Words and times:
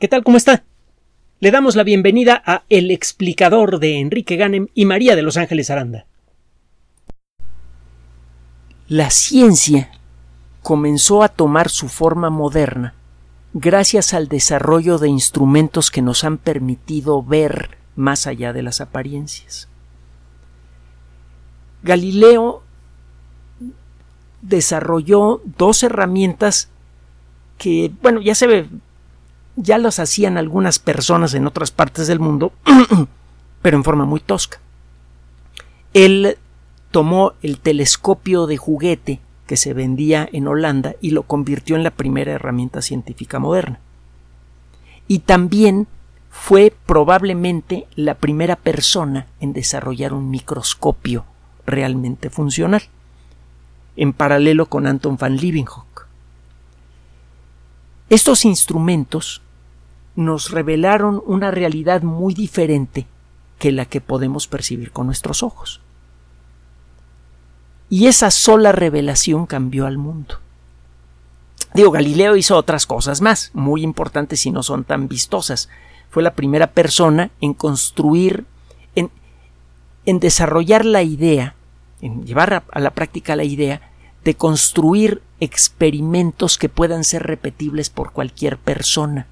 ¿Qué 0.00 0.08
tal? 0.08 0.24
¿Cómo 0.24 0.36
está? 0.36 0.64
Le 1.38 1.52
damos 1.52 1.76
la 1.76 1.84
bienvenida 1.84 2.42
a 2.44 2.64
El 2.68 2.90
explicador 2.90 3.78
de 3.78 4.00
Enrique 4.00 4.34
Ganem 4.34 4.66
y 4.74 4.86
María 4.86 5.14
de 5.14 5.22
Los 5.22 5.36
Ángeles 5.36 5.70
Aranda. 5.70 6.06
La 8.88 9.10
ciencia 9.10 9.92
comenzó 10.62 11.22
a 11.22 11.28
tomar 11.28 11.68
su 11.68 11.88
forma 11.88 12.28
moderna 12.28 12.94
gracias 13.52 14.14
al 14.14 14.26
desarrollo 14.26 14.98
de 14.98 15.08
instrumentos 15.08 15.92
que 15.92 16.02
nos 16.02 16.24
han 16.24 16.38
permitido 16.38 17.22
ver 17.22 17.78
más 17.94 18.26
allá 18.26 18.52
de 18.52 18.64
las 18.64 18.80
apariencias. 18.80 19.68
Galileo 21.84 22.64
desarrolló 24.42 25.40
dos 25.56 25.84
herramientas 25.84 26.68
que, 27.58 27.92
bueno, 28.02 28.20
ya 28.20 28.34
se 28.34 28.68
ya 29.56 29.78
las 29.78 29.98
hacían 29.98 30.36
algunas 30.36 30.78
personas 30.78 31.34
en 31.34 31.46
otras 31.46 31.70
partes 31.70 32.06
del 32.06 32.20
mundo, 32.20 32.52
pero 33.62 33.76
en 33.76 33.84
forma 33.84 34.04
muy 34.04 34.20
tosca. 34.20 34.58
Él 35.92 36.38
tomó 36.90 37.32
el 37.42 37.58
telescopio 37.58 38.46
de 38.46 38.56
juguete 38.56 39.20
que 39.46 39.56
se 39.56 39.74
vendía 39.74 40.28
en 40.32 40.48
Holanda 40.48 40.94
y 41.00 41.10
lo 41.10 41.24
convirtió 41.24 41.76
en 41.76 41.84
la 41.84 41.90
primera 41.90 42.32
herramienta 42.32 42.82
científica 42.82 43.38
moderna. 43.38 43.78
Y 45.06 45.20
también 45.20 45.86
fue 46.30 46.74
probablemente 46.86 47.86
la 47.94 48.14
primera 48.14 48.56
persona 48.56 49.26
en 49.40 49.52
desarrollar 49.52 50.12
un 50.12 50.30
microscopio 50.30 51.24
realmente 51.66 52.28
funcional, 52.30 52.82
en 53.96 54.12
paralelo 54.12 54.66
con 54.66 54.86
Anton 54.86 55.16
van 55.16 55.36
Leeuwenhoek. 55.36 56.08
Estos 58.10 58.44
instrumentos 58.44 59.42
nos 60.16 60.50
revelaron 60.50 61.22
una 61.26 61.50
realidad 61.50 62.02
muy 62.02 62.34
diferente 62.34 63.06
que 63.58 63.72
la 63.72 63.84
que 63.84 64.00
podemos 64.00 64.46
percibir 64.46 64.92
con 64.92 65.06
nuestros 65.06 65.42
ojos. 65.42 65.80
Y 67.90 68.06
esa 68.06 68.30
sola 68.30 68.72
revelación 68.72 69.46
cambió 69.46 69.86
al 69.86 69.98
mundo. 69.98 70.38
Digo, 71.74 71.90
Galileo 71.90 72.36
hizo 72.36 72.56
otras 72.56 72.86
cosas 72.86 73.20
más, 73.20 73.50
muy 73.52 73.82
importantes 73.82 74.46
y 74.46 74.50
no 74.50 74.62
son 74.62 74.84
tan 74.84 75.08
vistosas. 75.08 75.68
Fue 76.10 76.22
la 76.22 76.34
primera 76.34 76.68
persona 76.68 77.30
en 77.40 77.54
construir, 77.54 78.44
en, 78.94 79.10
en 80.06 80.20
desarrollar 80.20 80.84
la 80.84 81.02
idea, 81.02 81.54
en 82.00 82.24
llevar 82.24 82.54
a, 82.54 82.64
a 82.70 82.80
la 82.80 82.90
práctica 82.90 83.34
la 83.34 83.44
idea 83.44 83.90
de 84.22 84.34
construir 84.34 85.20
experimentos 85.40 86.56
que 86.58 86.68
puedan 86.68 87.04
ser 87.04 87.24
repetibles 87.24 87.90
por 87.90 88.12
cualquier 88.12 88.56
persona 88.56 89.26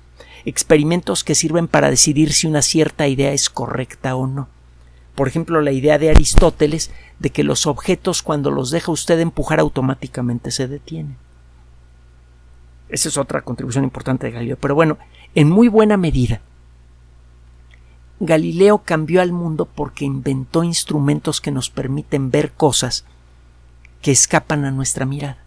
experimentos 0.44 1.24
que 1.24 1.34
sirven 1.34 1.68
para 1.68 1.90
decidir 1.90 2.32
si 2.32 2.46
una 2.46 2.62
cierta 2.62 3.08
idea 3.08 3.32
es 3.32 3.50
correcta 3.50 4.16
o 4.16 4.26
no. 4.26 4.48
Por 5.14 5.28
ejemplo, 5.28 5.60
la 5.60 5.72
idea 5.72 5.98
de 5.98 6.10
Aristóteles 6.10 6.90
de 7.18 7.30
que 7.30 7.44
los 7.44 7.66
objetos 7.66 8.22
cuando 8.22 8.50
los 8.50 8.70
deja 8.70 8.90
usted 8.92 9.20
empujar 9.20 9.60
automáticamente 9.60 10.50
se 10.50 10.68
detienen. 10.68 11.16
Esa 12.88 13.08
es 13.08 13.16
otra 13.16 13.42
contribución 13.42 13.84
importante 13.84 14.26
de 14.26 14.32
Galileo. 14.32 14.56
Pero 14.60 14.74
bueno, 14.74 14.98
en 15.34 15.50
muy 15.50 15.68
buena 15.68 15.96
medida, 15.96 16.40
Galileo 18.20 18.78
cambió 18.84 19.20
al 19.20 19.32
mundo 19.32 19.66
porque 19.66 20.04
inventó 20.04 20.62
instrumentos 20.62 21.40
que 21.40 21.50
nos 21.50 21.70
permiten 21.70 22.30
ver 22.30 22.52
cosas 22.52 23.04
que 24.00 24.12
escapan 24.12 24.64
a 24.64 24.70
nuestra 24.70 25.06
mirada. 25.06 25.38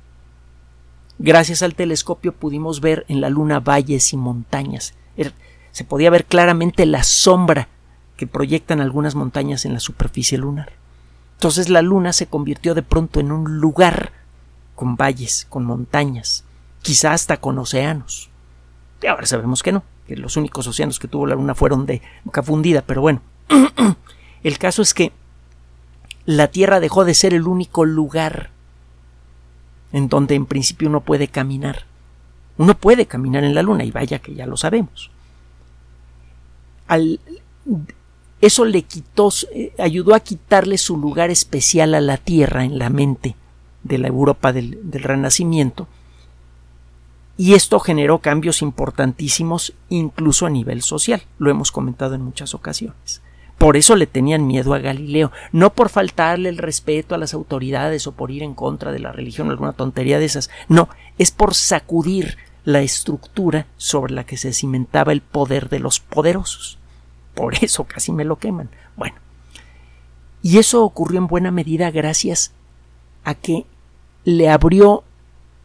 Gracias 1.18 1.62
al 1.64 1.76
telescopio 1.76 2.34
pudimos 2.34 2.82
ver 2.82 3.06
en 3.08 3.22
la 3.22 3.30
luna 3.30 3.60
valles 3.60 4.12
y 4.14 4.18
montañas. 4.18 4.94
Er, 5.16 5.34
se 5.72 5.86
podía 5.86 6.10
ver 6.10 6.26
claramente 6.26 6.86
la 6.86 7.04
sombra 7.04 7.70
que 8.18 8.28
proyectan 8.28 8.82
algunas 8.82 9.16
montañas 9.16 9.66
en 9.66 9.74
la 9.74 9.80
superficie 9.80 10.38
lunar. 10.38 10.74
Entonces 11.34 11.70
la 11.70 11.82
luna 11.82 12.14
se 12.14 12.28
convirtió 12.28 12.74
de 12.74 12.82
pronto 12.82 13.20
en 13.20 13.32
un 13.32 13.60
lugar 13.60 14.12
con 14.76 14.96
valles, 14.96 15.46
con 15.50 15.66
montañas, 15.66 16.44
quizá 16.82 17.14
hasta 17.14 17.38
con 17.38 17.58
océanos. 17.60 18.30
Y 19.02 19.08
ahora 19.08 19.26
sabemos 19.26 19.64
que 19.64 19.72
no, 19.72 19.84
que 20.08 20.16
los 20.16 20.38
únicos 20.38 20.68
océanos 20.68 21.00
que 21.00 21.08
tuvo 21.08 21.28
la 21.28 21.36
luna 21.36 21.56
fueron 21.56 21.86
de 21.86 22.02
boca 22.24 22.44
fundida, 22.44 22.82
pero 22.82 23.02
bueno. 23.02 23.22
el 24.44 24.58
caso 24.58 24.82
es 24.82 24.94
que 24.94 25.12
la 26.26 26.48
Tierra 26.48 26.80
dejó 26.80 27.06
de 27.06 27.14
ser 27.14 27.34
el 27.34 27.48
único 27.48 27.86
lugar 27.86 28.50
en 29.92 30.10
donde 30.10 30.36
en 30.36 30.46
principio 30.46 30.90
uno 30.90 31.02
puede 31.02 31.28
caminar. 31.28 31.86
Uno 32.58 32.76
puede 32.76 33.06
caminar 33.06 33.44
en 33.44 33.56
la 33.56 33.62
luna 33.62 33.84
y 33.84 33.92
vaya 33.92 34.20
que 34.20 34.34
ya 34.34 34.46
lo 34.46 34.58
sabemos. 34.58 35.12
Eso 38.42 38.66
le 38.66 38.84
quitó, 38.84 39.30
eh, 39.54 39.74
ayudó 39.80 40.14
a 40.14 40.20
quitarle 40.20 40.78
su 40.78 40.98
lugar 40.98 41.32
especial 41.32 41.96
a 41.96 42.02
la 42.02 42.18
Tierra 42.18 42.64
en 42.64 42.78
la 42.78 42.90
mente 42.90 43.36
de 43.84 43.98
la 43.98 44.08
Europa 44.08 44.54
del 44.54 44.80
Renacimiento 44.92 45.88
y 47.38 47.54
esto 47.54 47.80
generó 47.80 48.20
cambios 48.20 48.62
importantísimos 48.62 49.74
incluso 49.90 50.46
a 50.46 50.50
nivel 50.50 50.82
social. 50.82 51.24
Lo 51.38 51.52
hemos 51.52 51.72
comentado 51.72 52.16
en 52.16 52.22
muchas 52.22 52.54
ocasiones. 52.54 53.22
Por 53.58 53.78
eso 53.78 53.96
le 53.96 54.06
tenían 54.06 54.48
miedo 54.48 54.74
a 54.74 54.80
Galileo, 54.80 55.32
no 55.52 55.74
por 55.74 55.90
faltarle 55.90 56.50
el 56.50 56.58
respeto 56.58 57.16
a 57.16 57.18
las 57.18 57.34
autoridades 57.34 58.06
o 58.06 58.12
por 58.12 58.32
ir 58.32 58.44
en 58.44 58.54
contra 58.54 58.92
de 58.92 59.00
la 59.00 59.12
religión 59.12 59.48
o 59.48 59.52
alguna 59.52 59.74
tontería 59.74 60.20
de 60.20 60.26
esas, 60.26 60.50
no, 60.68 60.90
es 61.18 61.32
por 61.32 61.54
sacudir 61.54 62.38
la 62.66 62.82
estructura 62.82 63.68
sobre 63.78 64.14
la 64.14 64.26
que 64.26 64.38
se 64.38 64.52
cimentaba 64.52 65.14
el 65.14 65.22
poder 65.22 65.70
de 65.70 65.80
los 65.80 66.00
poderosos. 66.00 66.78
Por 67.34 67.56
eso 67.64 67.86
casi 67.86 68.12
me 68.12 68.26
lo 68.26 68.38
queman. 68.38 68.70
Bueno, 68.98 69.16
y 70.42 70.58
eso 70.58 70.84
ocurrió 70.84 71.20
en 71.20 71.28
buena 71.28 71.52
medida 71.52 71.92
gracias 71.92 72.52
a 73.24 73.36
que 73.36 73.66
le 74.26 74.50
abrió 74.50 75.04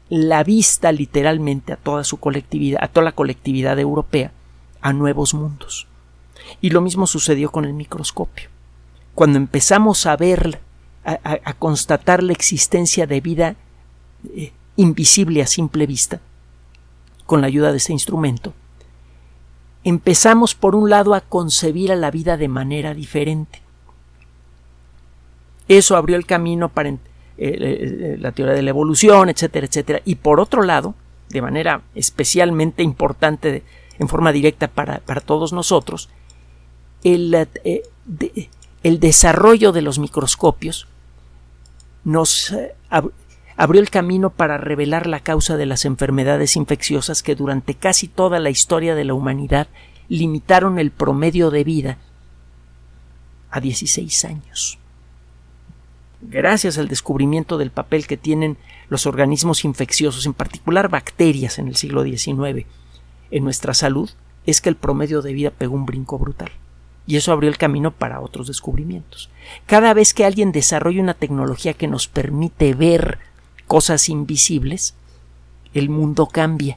la 0.09 0.43
vista 0.43 0.93
literalmente 0.93 1.73
a 1.73 1.77
toda 1.77 2.05
su 2.05 2.19
colectividad, 2.19 2.83
a 2.83 2.89
toda 2.89 3.05
la 3.05 3.12
colectividad 3.12 3.79
europea, 3.79 4.33
a 4.81 4.93
nuevos 4.93 5.34
mundos. 5.34 5.87
Y 6.61 6.71
lo 6.71 6.81
mismo 6.81 7.06
sucedió 7.06 7.50
con 7.50 7.65
el 7.65 7.72
microscopio. 7.72 8.49
Cuando 9.15 9.38
empezamos 9.38 10.06
a 10.06 10.16
ver, 10.16 10.61
a, 11.05 11.53
constatar 11.55 12.22
la 12.22 12.33
existencia 12.33 13.06
de 13.06 13.21
vida 13.21 13.56
eh, 14.34 14.53
invisible 14.77 15.43
a 15.43 15.47
simple 15.47 15.87
vista, 15.87 16.21
con 17.27 17.41
la 17.41 17.47
ayuda 17.47 17.71
de 17.71 17.78
ese 17.78 17.93
instrumento, 17.93 18.55
empezamos 19.84 20.55
por 20.55 20.75
un 20.75 20.91
lado 20.91 21.15
a 21.15 21.21
concebir 21.21 21.93
a 21.93 21.97
la 21.97 22.11
vida 22.11 22.37
de 22.37 22.49
manera 22.49 22.94
diferente. 22.94 23.62
Eso 25.69 25.97
abrió 25.97 26.17
el 26.17 26.27
camino 26.27 26.69
para 26.69 26.88
eh, 26.88 26.99
eh, 27.38 28.17
la 28.19 28.32
teoría 28.32 28.55
de 28.55 28.62
la 28.62 28.71
evolución, 28.71 29.28
etcétera, 29.28 29.67
etcétera. 29.67 30.03
Y 30.05 30.17
por 30.17 30.41
otro 30.41 30.62
lado, 30.62 30.94
de 31.28 31.43
manera 31.43 31.82
especialmente 31.94 32.82
importante, 32.82 33.62
en 33.99 34.09
forma 34.09 34.32
directa 34.32 34.69
para, 34.69 34.99
para 34.99 35.21
todos 35.21 35.53
nosotros, 35.53 36.09
eh, 37.03 37.83
el, 38.83 39.00
desarrollo 39.00 39.72
de 39.72 39.83
los 39.83 39.99
microscopios 39.99 40.87
nos 42.05 42.53
eh, 42.53 42.75
abrió 43.56 43.81
el 43.81 43.91
camino 43.91 44.31
para 44.31 44.59
revelar 44.59 45.06
la 45.06 45.21
causa 45.21 45.56
de 45.56 45.66
las 45.66 45.84
enfermedades 45.84 46.56
infecciosas 46.56 47.22
que 47.22 47.34
durante 47.34 47.75
casi 47.75 48.09
toda 48.09 48.38
la 48.38 48.50
historia 48.50 48.94
de 48.94 49.05
la 49.05 49.15
humanidad 49.15 49.69
limitaron 50.09 50.78
el 50.78 50.91
promedio 50.91 51.50
de 51.50 51.65
vida 51.65 51.99
a 53.50 53.61
16 53.61 54.25
años. 54.25 54.78
Gracias 56.22 56.77
al 56.77 56.88
descubrimiento 56.88 57.56
del 57.56 57.71
papel 57.71 58.06
que 58.06 58.19
tienen 58.19 58.59
los 58.91 59.06
organismos 59.06 59.65
infecciosos, 59.65 60.27
en 60.27 60.34
particular 60.34 60.91
bacterias 60.91 61.59
en 61.59 61.69
el 61.69 61.77
siglo 61.77 62.05
XIX, 62.05 62.67
en 63.31 63.44
nuestra 63.44 63.72
salud, 63.72 64.11
es 64.44 64.61
que 64.61 64.69
el 64.69 64.77
promedio 64.77 65.23
de 65.23 65.32
vida 65.32 65.50
pegó 65.50 65.76
un 65.76 65.87
brinco 65.87 66.19
brutal 66.19 66.50
y 67.11 67.17
eso 67.17 67.33
abrió 67.33 67.51
el 67.51 67.59
camino 67.59 67.91
para 67.91 68.21
otros 68.21 68.47
descubrimientos. 68.47 69.31
Cada 69.67 69.95
vez 69.95 70.15
que 70.15 70.25
alguien 70.25 70.53
desarrolla 70.53 71.03
una 71.03 71.15
tecnología 71.15 71.75
que 71.75 71.89
nos 71.89 72.07
permite 72.07 72.73
ver 72.73 73.19
cosas 73.67 74.09
invisibles, 74.09 74.95
el 75.75 75.89
mundo 75.89 76.29
cambia. 76.29 76.77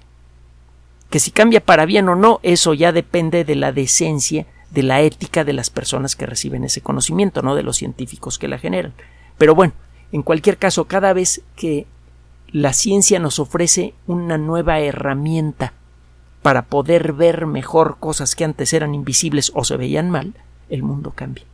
Que 1.11 1.19
si 1.19 1.29
cambia 1.29 1.63
para 1.63 1.85
bien 1.85 2.09
o 2.09 2.15
no, 2.15 2.39
eso 2.41 2.73
ya 2.73 2.91
depende 2.91 3.45
de 3.45 3.53
la 3.53 3.71
decencia, 3.71 4.47
de 4.71 4.81
la 4.81 5.01
ética 5.01 5.43
de 5.43 5.53
las 5.53 5.69
personas 5.69 6.15
que 6.15 6.25
reciben 6.25 6.63
ese 6.63 6.81
conocimiento, 6.81 7.43
no 7.43 7.53
de 7.53 7.61
los 7.61 7.77
científicos 7.77 8.39
que 8.39 8.47
la 8.47 8.57
generan. 8.57 8.93
Pero 9.37 9.53
bueno, 9.53 9.73
en 10.11 10.23
cualquier 10.23 10.57
caso, 10.57 10.85
cada 10.85 11.13
vez 11.13 11.43
que 11.55 11.85
la 12.51 12.73
ciencia 12.73 13.19
nos 13.19 13.37
ofrece 13.37 13.93
una 14.07 14.39
nueva 14.39 14.79
herramienta 14.79 15.73
para 16.43 16.65
poder 16.65 17.13
ver 17.13 17.47
mejor 17.47 17.97
cosas 17.99 18.35
que 18.35 18.43
antes 18.43 18.73
eran 18.73 18.93
invisibles 18.93 19.51
o 19.55 19.63
se 19.63 19.77
veían 19.77 20.11
mal, 20.11 20.35
el 20.69 20.83
mundo 20.83 21.11
cambia. 21.15 21.45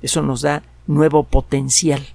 Eso 0.00 0.22
nos 0.22 0.40
da 0.40 0.62
nuevo 0.86 1.24
potencial. 1.24 2.06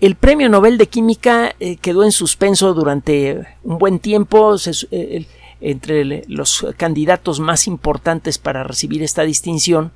El 0.00 0.14
premio 0.16 0.48
Nobel 0.48 0.78
de 0.78 0.86
Química 0.86 1.54
eh, 1.60 1.76
quedó 1.76 2.04
en 2.04 2.12
suspenso 2.12 2.74
durante 2.74 3.46
un 3.62 3.78
buen 3.78 3.98
tiempo. 3.98 4.56
Eh, 4.90 5.26
entre 5.60 6.24
los 6.28 6.66
candidatos 6.76 7.40
más 7.40 7.66
importantes 7.66 8.38
para 8.38 8.64
recibir 8.64 9.02
esta 9.02 9.22
distinción 9.22 9.92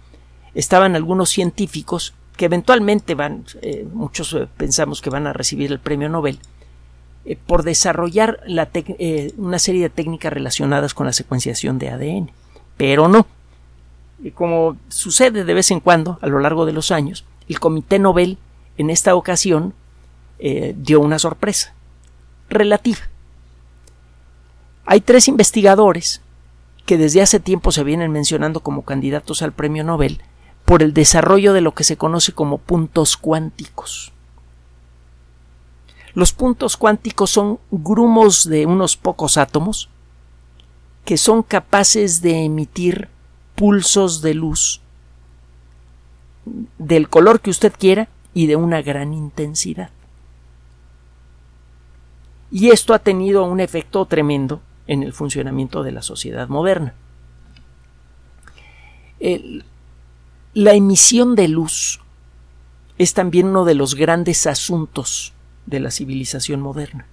estaban 0.55 0.97
algunos 0.97 1.29
científicos 1.29 2.15
que 2.37 2.47
eventualmente 2.47 3.15
van, 3.15 3.45
eh, 3.61 3.87
muchos 3.93 4.35
pensamos 4.57 5.03
que 5.03 5.11
van 5.11 5.27
a 5.27 5.33
recibir 5.33 5.71
el 5.71 5.79
premio 5.79 6.09
Nobel, 6.09 6.39
por 7.37 7.63
desarrollar 7.63 8.41
una 9.37 9.59
serie 9.59 9.83
de 9.83 9.91
técnicas 9.91 10.33
relacionadas 10.33 10.95
con 10.95 11.07
la 11.07 11.13
secuenciación 11.13 11.79
de 11.79 11.91
ADN. 11.91 12.31
Pero 12.77 13.09
no. 13.09 13.27
como 14.35 14.77
sucede 14.89 15.45
de 15.45 15.55
vez 15.55 15.71
en 15.71 15.81
cuando 15.81 16.19
a 16.23 16.27
lo 16.27 16.39
largo 16.39 16.65
de 16.67 16.73
los 16.73 16.91
años, 16.91 17.25
el 17.49 17.61
Comité 17.61 17.99
Nobel 17.99 18.39
en 18.77 18.91
esta 18.91 19.15
ocasión 19.15 19.75
eh, 20.39 20.75
dio 20.77 21.01
una 21.01 21.19
sorpresa 21.19 21.75
relativa. 22.49 23.01
Hay 24.87 25.01
tres 25.01 25.29
investigadores 25.29 26.23
que 26.87 26.97
desde 26.97 27.21
hace 27.21 27.41
tiempo 27.41 27.73
se 27.73 27.85
vienen 27.85 28.11
mencionando 28.11 28.61
como 28.61 28.83
candidatos 28.83 29.43
al 29.43 29.53
premio 29.53 29.85
Nobel 29.85 30.23
por 30.65 30.83
el 30.83 30.95
desarrollo 30.95 31.53
de 31.53 31.61
lo 31.61 31.75
que 31.75 31.85
se 31.85 31.97
conoce 31.97 32.33
como 32.33 32.59
puntos 32.59 33.17
cuánticos. 33.17 34.13
Los 36.19 36.33
puntos 36.33 36.77
cuánticos 36.77 37.31
son 37.31 37.61
grumos 37.71 38.49
de 38.49 38.67
unos 38.67 38.97
pocos 38.97 39.37
átomos 39.37 39.89
que 41.05 41.17
son 41.17 41.45
capaces 41.45 42.23
de 42.23 42.43
emitir 42.43 43.09
pulsos 43.55 44.21
de 44.21 44.35
luz 44.35 44.81
del 46.77 47.09
color 47.09 47.41
que 47.41 47.51
usted 47.51 47.73
quiera 47.73 48.09
y 48.35 48.49
de 48.49 48.57
una 48.57 48.83
gran 48.83 49.15
intensidad. 49.15 49.91
Y 52.51 52.71
esto 52.71 52.95
ha 52.95 52.99
tenido 52.99 53.45
un 53.45 53.61
efecto 53.61 54.05
tremendo 54.05 54.61
en 54.89 55.05
el 55.05 55.13
funcionamiento 55.13 55.85
de 55.85 55.93
la 55.93 56.03
sociedad 56.03 56.49
moderna. 56.49 56.95
la 59.21 60.73
emisión 60.75 61.37
de 61.37 61.47
luz 61.47 62.01
es 62.99 63.15
también 63.15 63.47
uno 63.47 63.65
de 63.65 63.77
los 63.77 63.95
grandes 63.95 64.49
asuntos 64.49 65.33
de 65.69 65.81
la 65.81 65.91
civilización 65.91 66.61
moderna. 66.61 67.07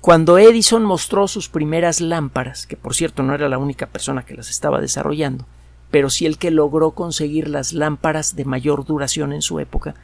Cuando 0.00 0.36
Edison 0.38 0.84
mostró 0.84 1.28
sus 1.28 1.48
primeras 1.48 2.00
lámparas, 2.00 2.66
que 2.66 2.76
por 2.76 2.94
cierto 2.94 3.22
no 3.22 3.34
era 3.34 3.48
la 3.48 3.58
única 3.58 3.86
persona 3.86 4.24
que 4.24 4.34
las 4.34 4.50
estaba 4.50 4.80
desarrollando, 4.80 5.46
pero 5.90 6.10
sí 6.10 6.26
el 6.26 6.38
que 6.38 6.50
logró 6.50 6.90
conseguir 6.90 7.48
las 7.48 7.72
lámparas 7.72 8.36
de 8.36 8.44
mayor 8.44 8.84
duración 8.84 9.32
en 9.32 9.42
su 9.42 9.60
época, 9.60 9.94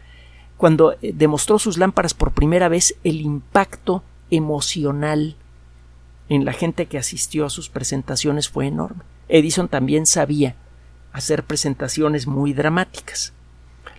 cuando 0.56 0.93
eh, 1.02 1.12
demostró 1.14 1.58
sus 1.58 1.79
lámparas 1.79 2.14
por 2.14 2.32
primera 2.32 2.69
vez, 2.69 2.94
el 3.05 3.20
impacto 3.20 4.03
emocional 4.31 5.37
en 6.29 6.44
la 6.44 6.53
gente 6.53 6.87
que 6.87 6.96
asistió 6.99 7.44
a 7.44 7.50
sus 7.50 7.69
presentaciones 7.69 8.49
fue 8.49 8.67
enorme. 8.67 9.03
Edison 9.29 9.69
también 9.69 10.06
sabía 10.06 10.55
hacer 11.12 11.44
presentaciones 11.44 12.26
muy 12.26 12.53
dramáticas. 12.53 13.32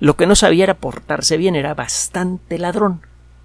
Lo 0.01 0.18
que 0.18 0.25
no 0.25 0.36
sabía 0.36 0.63
era 0.63 0.80
portarse 0.80 1.38
bien, 1.38 1.56
era 1.56 1.75
bastante 1.75 2.57
ladrón. 2.57 3.01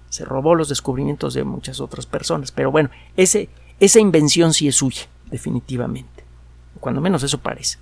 Se 0.09 0.25
robó 0.25 0.55
los 0.55 0.69
descubrimientos 0.69 1.35
de 1.35 1.43
muchas 1.43 1.79
otras 1.79 2.07
personas, 2.07 2.51
pero 2.51 2.71
bueno, 2.71 2.89
ese, 3.15 3.47
esa 3.79 3.99
invención 3.99 4.55
sí 4.55 4.67
es 4.67 4.75
suya, 4.75 5.03
definitivamente. 5.29 6.23
Cuando 6.79 6.99
menos 6.99 7.21
eso 7.21 7.37
parece. 7.37 7.77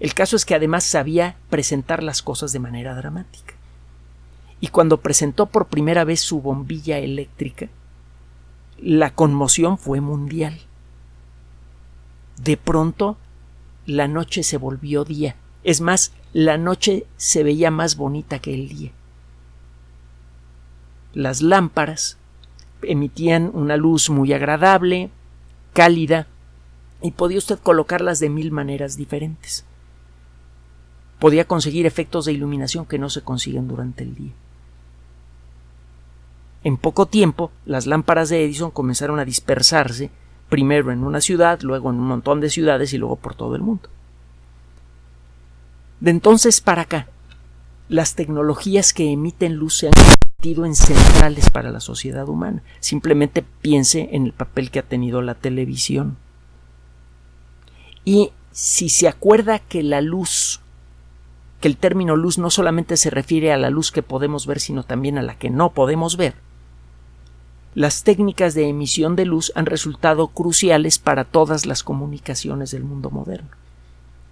El 0.00 0.14
caso 0.14 0.34
es 0.34 0.44
que 0.44 0.56
además 0.56 0.82
sabía 0.82 1.36
presentar 1.48 2.02
las 2.02 2.22
cosas 2.22 2.52
de 2.52 2.58
manera 2.58 2.96
dramática 2.96 3.54
y 4.58 4.66
cuando 4.66 5.00
presentó 5.00 5.46
por 5.46 5.68
primera 5.68 6.02
vez 6.02 6.20
su 6.20 6.40
bombilla 6.40 6.98
eléctrica, 6.98 7.68
la 8.78 9.14
conmoción 9.14 9.78
fue 9.78 10.00
mundial. 10.00 10.58
De 12.36 12.56
pronto, 12.56 13.16
la 13.86 14.08
noche 14.08 14.42
se 14.42 14.56
volvió 14.56 15.04
día. 15.04 15.36
Es 15.62 15.80
más, 15.80 16.12
la 16.32 16.56
noche 16.56 17.06
se 17.16 17.42
veía 17.42 17.70
más 17.70 17.96
bonita 17.96 18.38
que 18.38 18.54
el 18.54 18.68
día. 18.68 18.92
Las 21.12 21.42
lámparas 21.42 22.16
emitían 22.82 23.50
una 23.52 23.76
luz 23.76 24.08
muy 24.08 24.32
agradable, 24.32 25.10
cálida, 25.74 26.26
y 27.02 27.10
podía 27.10 27.38
usted 27.38 27.58
colocarlas 27.58 28.18
de 28.18 28.30
mil 28.30 28.50
maneras 28.50 28.96
diferentes. 28.96 29.64
Podía 31.18 31.44
conseguir 31.44 31.84
efectos 31.84 32.24
de 32.24 32.32
iluminación 32.32 32.86
que 32.86 32.98
no 32.98 33.10
se 33.10 33.22
consiguen 33.22 33.68
durante 33.68 34.02
el 34.02 34.14
día. 34.14 34.32
En 36.64 36.76
poco 36.76 37.06
tiempo, 37.06 37.50
las 37.66 37.86
lámparas 37.86 38.28
de 38.28 38.44
Edison 38.44 38.70
comenzaron 38.70 39.18
a 39.18 39.24
dispersarse, 39.24 40.10
primero 40.48 40.92
en 40.92 41.04
una 41.04 41.20
ciudad, 41.20 41.60
luego 41.60 41.90
en 41.90 41.96
un 41.96 42.06
montón 42.06 42.40
de 42.40 42.50
ciudades 42.50 42.92
y 42.92 42.98
luego 42.98 43.16
por 43.16 43.34
todo 43.34 43.56
el 43.56 43.62
mundo. 43.62 43.88
De 46.02 46.10
entonces 46.10 46.60
para 46.60 46.82
acá, 46.82 47.06
las 47.88 48.16
tecnologías 48.16 48.92
que 48.92 49.12
emiten 49.12 49.54
luz 49.54 49.76
se 49.78 49.86
han 49.86 49.92
convertido 49.92 50.66
en 50.66 50.74
centrales 50.74 51.48
para 51.48 51.70
la 51.70 51.78
sociedad 51.78 52.28
humana. 52.28 52.64
Simplemente 52.80 53.44
piense 53.60 54.08
en 54.10 54.26
el 54.26 54.32
papel 54.32 54.72
que 54.72 54.80
ha 54.80 54.82
tenido 54.82 55.22
la 55.22 55.36
televisión. 55.36 56.16
Y 58.04 58.32
si 58.50 58.88
se 58.88 59.06
acuerda 59.06 59.60
que 59.60 59.84
la 59.84 60.00
luz, 60.00 60.60
que 61.60 61.68
el 61.68 61.76
término 61.76 62.16
luz 62.16 62.36
no 62.36 62.50
solamente 62.50 62.96
se 62.96 63.10
refiere 63.10 63.52
a 63.52 63.56
la 63.56 63.70
luz 63.70 63.92
que 63.92 64.02
podemos 64.02 64.44
ver, 64.48 64.58
sino 64.58 64.82
también 64.82 65.18
a 65.18 65.22
la 65.22 65.38
que 65.38 65.50
no 65.50 65.70
podemos 65.70 66.16
ver, 66.16 66.34
las 67.76 68.02
técnicas 68.02 68.54
de 68.54 68.66
emisión 68.66 69.14
de 69.14 69.24
luz 69.24 69.52
han 69.54 69.66
resultado 69.66 70.26
cruciales 70.26 70.98
para 70.98 71.22
todas 71.22 71.64
las 71.64 71.84
comunicaciones 71.84 72.72
del 72.72 72.82
mundo 72.82 73.10
moderno. 73.12 73.61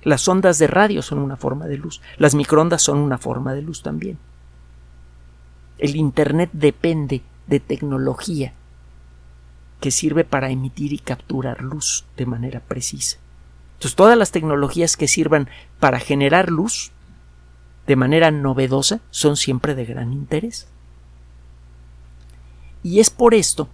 Las 0.02 0.26
ondas 0.29 0.58
de 0.58 0.67
radio 0.67 1.02
son 1.02 1.19
una 1.19 1.37
forma 1.37 1.67
de 1.67 1.76
luz, 1.76 2.00
las 2.17 2.35
microondas 2.35 2.82
son 2.82 2.99
una 2.99 3.19
forma 3.19 3.55
de 3.55 3.62
luz 3.62 3.82
también. 3.82 4.19
El 5.79 5.97
Internet 5.97 6.50
depende 6.52 7.23
de 7.47 7.61
tecnología 7.61 8.52
que 9.81 9.91
sirve 9.91 10.25
para 10.25 10.50
emitir 10.50 10.93
y 10.93 10.99
capturar 10.99 11.62
luz 11.62 12.05
de 12.17 12.26
manera 12.26 12.61
precisa. 12.61 13.19
Entonces, 13.75 13.97
todas 13.97 14.17
las 14.17 14.31
tecnologías 14.31 14.97
que 14.97 15.08
sirvan 15.08 15.49
para 15.79 15.99
generar 15.99 16.50
luz 16.50 16.93
de 17.87 17.97
manera 17.97 18.31
novedosa 18.31 19.00
son 19.11 19.37
siempre 19.37 19.75
de 19.75 19.87
gran 19.87 20.12
interés. 20.12 20.69
Y 22.82 23.00
es 23.00 23.11
por 23.11 23.35
esto 23.35 23.69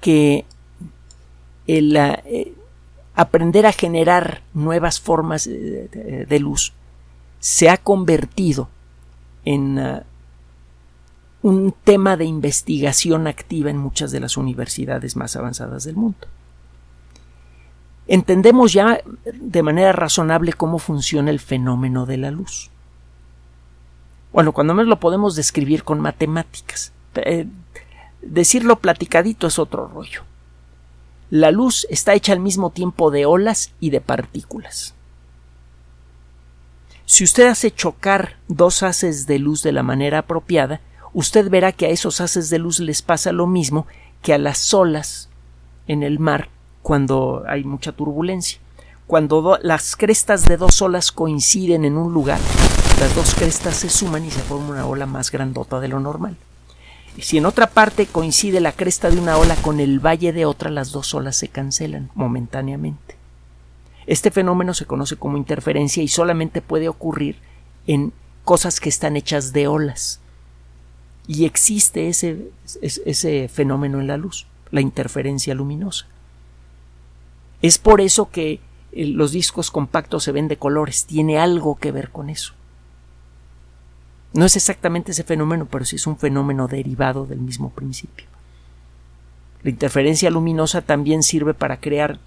que 0.00 0.44
el 1.66 1.96
eh, 1.96 2.54
aprender 3.16 3.66
a 3.66 3.72
generar 3.72 4.42
nuevas 4.54 5.00
formas 5.00 5.44
de, 5.46 6.38
luz 6.40 6.72
se 7.40 7.68
ha 7.68 7.78
convertido 7.78 8.68
en 9.44 9.78
uh, 9.78 10.00
un 11.42 11.74
tema 11.84 12.16
de 12.16 12.24
investigación 12.26 13.26
activa 13.26 13.70
en 13.70 13.78
muchas 13.78 14.12
de 14.12 14.20
las 14.20 14.36
universidades 14.36 15.16
más 15.16 15.34
avanzadas 15.36 15.84
del 15.84 15.96
mundo. 15.96 16.28
Entendemos 18.06 18.72
ya 18.72 19.00
de 19.24 19.62
manera 19.62 19.92
razonable 19.92 20.52
cómo 20.52 20.78
funciona 20.78 21.30
el 21.30 21.40
fenómeno 21.40 22.06
de 22.06 22.18
la 22.18 22.30
luz. 22.30 22.70
Bueno, 24.32 24.52
cuando 24.52 24.74
menos 24.74 24.88
lo 24.88 25.00
podemos 25.00 25.34
describir 25.34 25.82
con 25.82 26.00
matemáticas. 26.00 26.92
Eh, 27.14 27.46
Decirlo 28.26 28.76
platicadito 28.76 29.46
es 29.46 29.58
otro 29.58 29.86
rollo. 29.86 30.22
La 31.30 31.50
luz 31.50 31.86
está 31.90 32.14
hecha 32.14 32.32
al 32.32 32.40
mismo 32.40 32.70
tiempo 32.70 33.10
de 33.10 33.26
olas 33.26 33.72
y 33.80 33.90
de 33.90 34.00
partículas. 34.00 34.94
Si 37.04 37.24
usted 37.24 37.46
hace 37.46 37.70
chocar 37.70 38.36
dos 38.48 38.82
haces 38.82 39.26
de 39.26 39.38
luz 39.38 39.62
de 39.62 39.72
la 39.72 39.82
manera 39.82 40.18
apropiada, 40.18 40.80
usted 41.12 41.48
verá 41.50 41.72
que 41.72 41.86
a 41.86 41.90
esos 41.90 42.20
haces 42.20 42.50
de 42.50 42.58
luz 42.58 42.80
les 42.80 43.02
pasa 43.02 43.32
lo 43.32 43.46
mismo 43.46 43.86
que 44.22 44.34
a 44.34 44.38
las 44.38 44.72
olas 44.74 45.28
en 45.86 46.02
el 46.02 46.18
mar 46.18 46.48
cuando 46.82 47.44
hay 47.48 47.64
mucha 47.64 47.92
turbulencia. 47.92 48.60
Cuando 49.06 49.58
las 49.62 49.96
crestas 49.96 50.44
de 50.46 50.56
dos 50.56 50.82
olas 50.82 51.12
coinciden 51.12 51.84
en 51.84 51.96
un 51.96 52.12
lugar, 52.12 52.40
las 53.00 53.14
dos 53.14 53.34
crestas 53.34 53.76
se 53.76 53.88
suman 53.88 54.24
y 54.24 54.30
se 54.30 54.40
forma 54.40 54.70
una 54.70 54.86
ola 54.86 55.06
más 55.06 55.30
grandota 55.30 55.80
de 55.80 55.88
lo 55.88 56.00
normal. 56.00 56.36
Si 57.20 57.38
en 57.38 57.46
otra 57.46 57.68
parte 57.68 58.06
coincide 58.06 58.60
la 58.60 58.72
cresta 58.72 59.10
de 59.10 59.18
una 59.18 59.38
ola 59.38 59.56
con 59.56 59.80
el 59.80 60.04
valle 60.04 60.32
de 60.32 60.44
otra, 60.44 60.70
las 60.70 60.92
dos 60.92 61.14
olas 61.14 61.36
se 61.36 61.48
cancelan 61.48 62.10
momentáneamente. 62.14 63.16
Este 64.06 64.30
fenómeno 64.30 64.74
se 64.74 64.86
conoce 64.86 65.16
como 65.16 65.36
interferencia 65.36 66.02
y 66.02 66.08
solamente 66.08 66.60
puede 66.60 66.88
ocurrir 66.88 67.36
en 67.86 68.12
cosas 68.44 68.80
que 68.80 68.88
están 68.88 69.16
hechas 69.16 69.52
de 69.52 69.66
olas. 69.66 70.20
Y 71.26 71.44
existe 71.44 72.08
ese, 72.08 72.50
ese 72.82 73.48
fenómeno 73.48 73.98
en 74.00 74.06
la 74.06 74.16
luz, 74.16 74.46
la 74.70 74.80
interferencia 74.80 75.54
luminosa. 75.54 76.06
Es 77.62 77.78
por 77.78 78.00
eso 78.00 78.30
que 78.30 78.60
eh, 78.92 79.06
los 79.06 79.32
discos 79.32 79.70
compactos 79.70 80.22
se 80.22 80.32
ven 80.32 80.48
de 80.48 80.56
colores, 80.58 81.06
tiene 81.06 81.38
algo 81.38 81.76
que 81.76 81.90
ver 81.92 82.10
con 82.10 82.30
eso. 82.30 82.54
No 84.36 84.44
es 84.44 84.56
exactamente 84.56 85.12
ese 85.12 85.24
fenómeno, 85.24 85.66
pero 85.66 85.84
sí 85.84 85.96
es 85.96 86.06
un 86.06 86.18
fenómeno 86.18 86.68
derivado 86.68 87.26
del 87.26 87.38
mismo 87.38 87.70
principio. 87.70 88.26
La 89.62 89.70
interferencia 89.70 90.30
luminosa 90.30 90.82
también 90.82 91.22
sirve 91.22 91.54
para 91.54 91.80
crear 91.80 92.18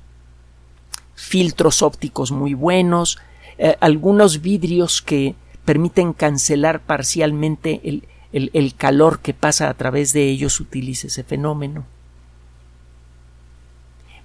filtros 1.16 1.82
ópticos 1.82 2.32
muy 2.32 2.54
buenos, 2.54 3.20
eh, 3.58 3.76
algunos 3.80 4.42
vidrios 4.42 5.02
que 5.02 5.36
permiten 5.66 6.14
cancelar 6.14 6.80
parcialmente 6.80 7.82
el, 7.84 8.04
el, 8.32 8.74
calor 8.74 9.20
que 9.20 9.34
pasa 9.34 9.70
a 9.70 9.74
través 9.74 10.14
de 10.14 10.24
ellos 10.24 10.60
utiliza 10.60 11.08
ese 11.08 11.24
fenómeno. 11.24 11.86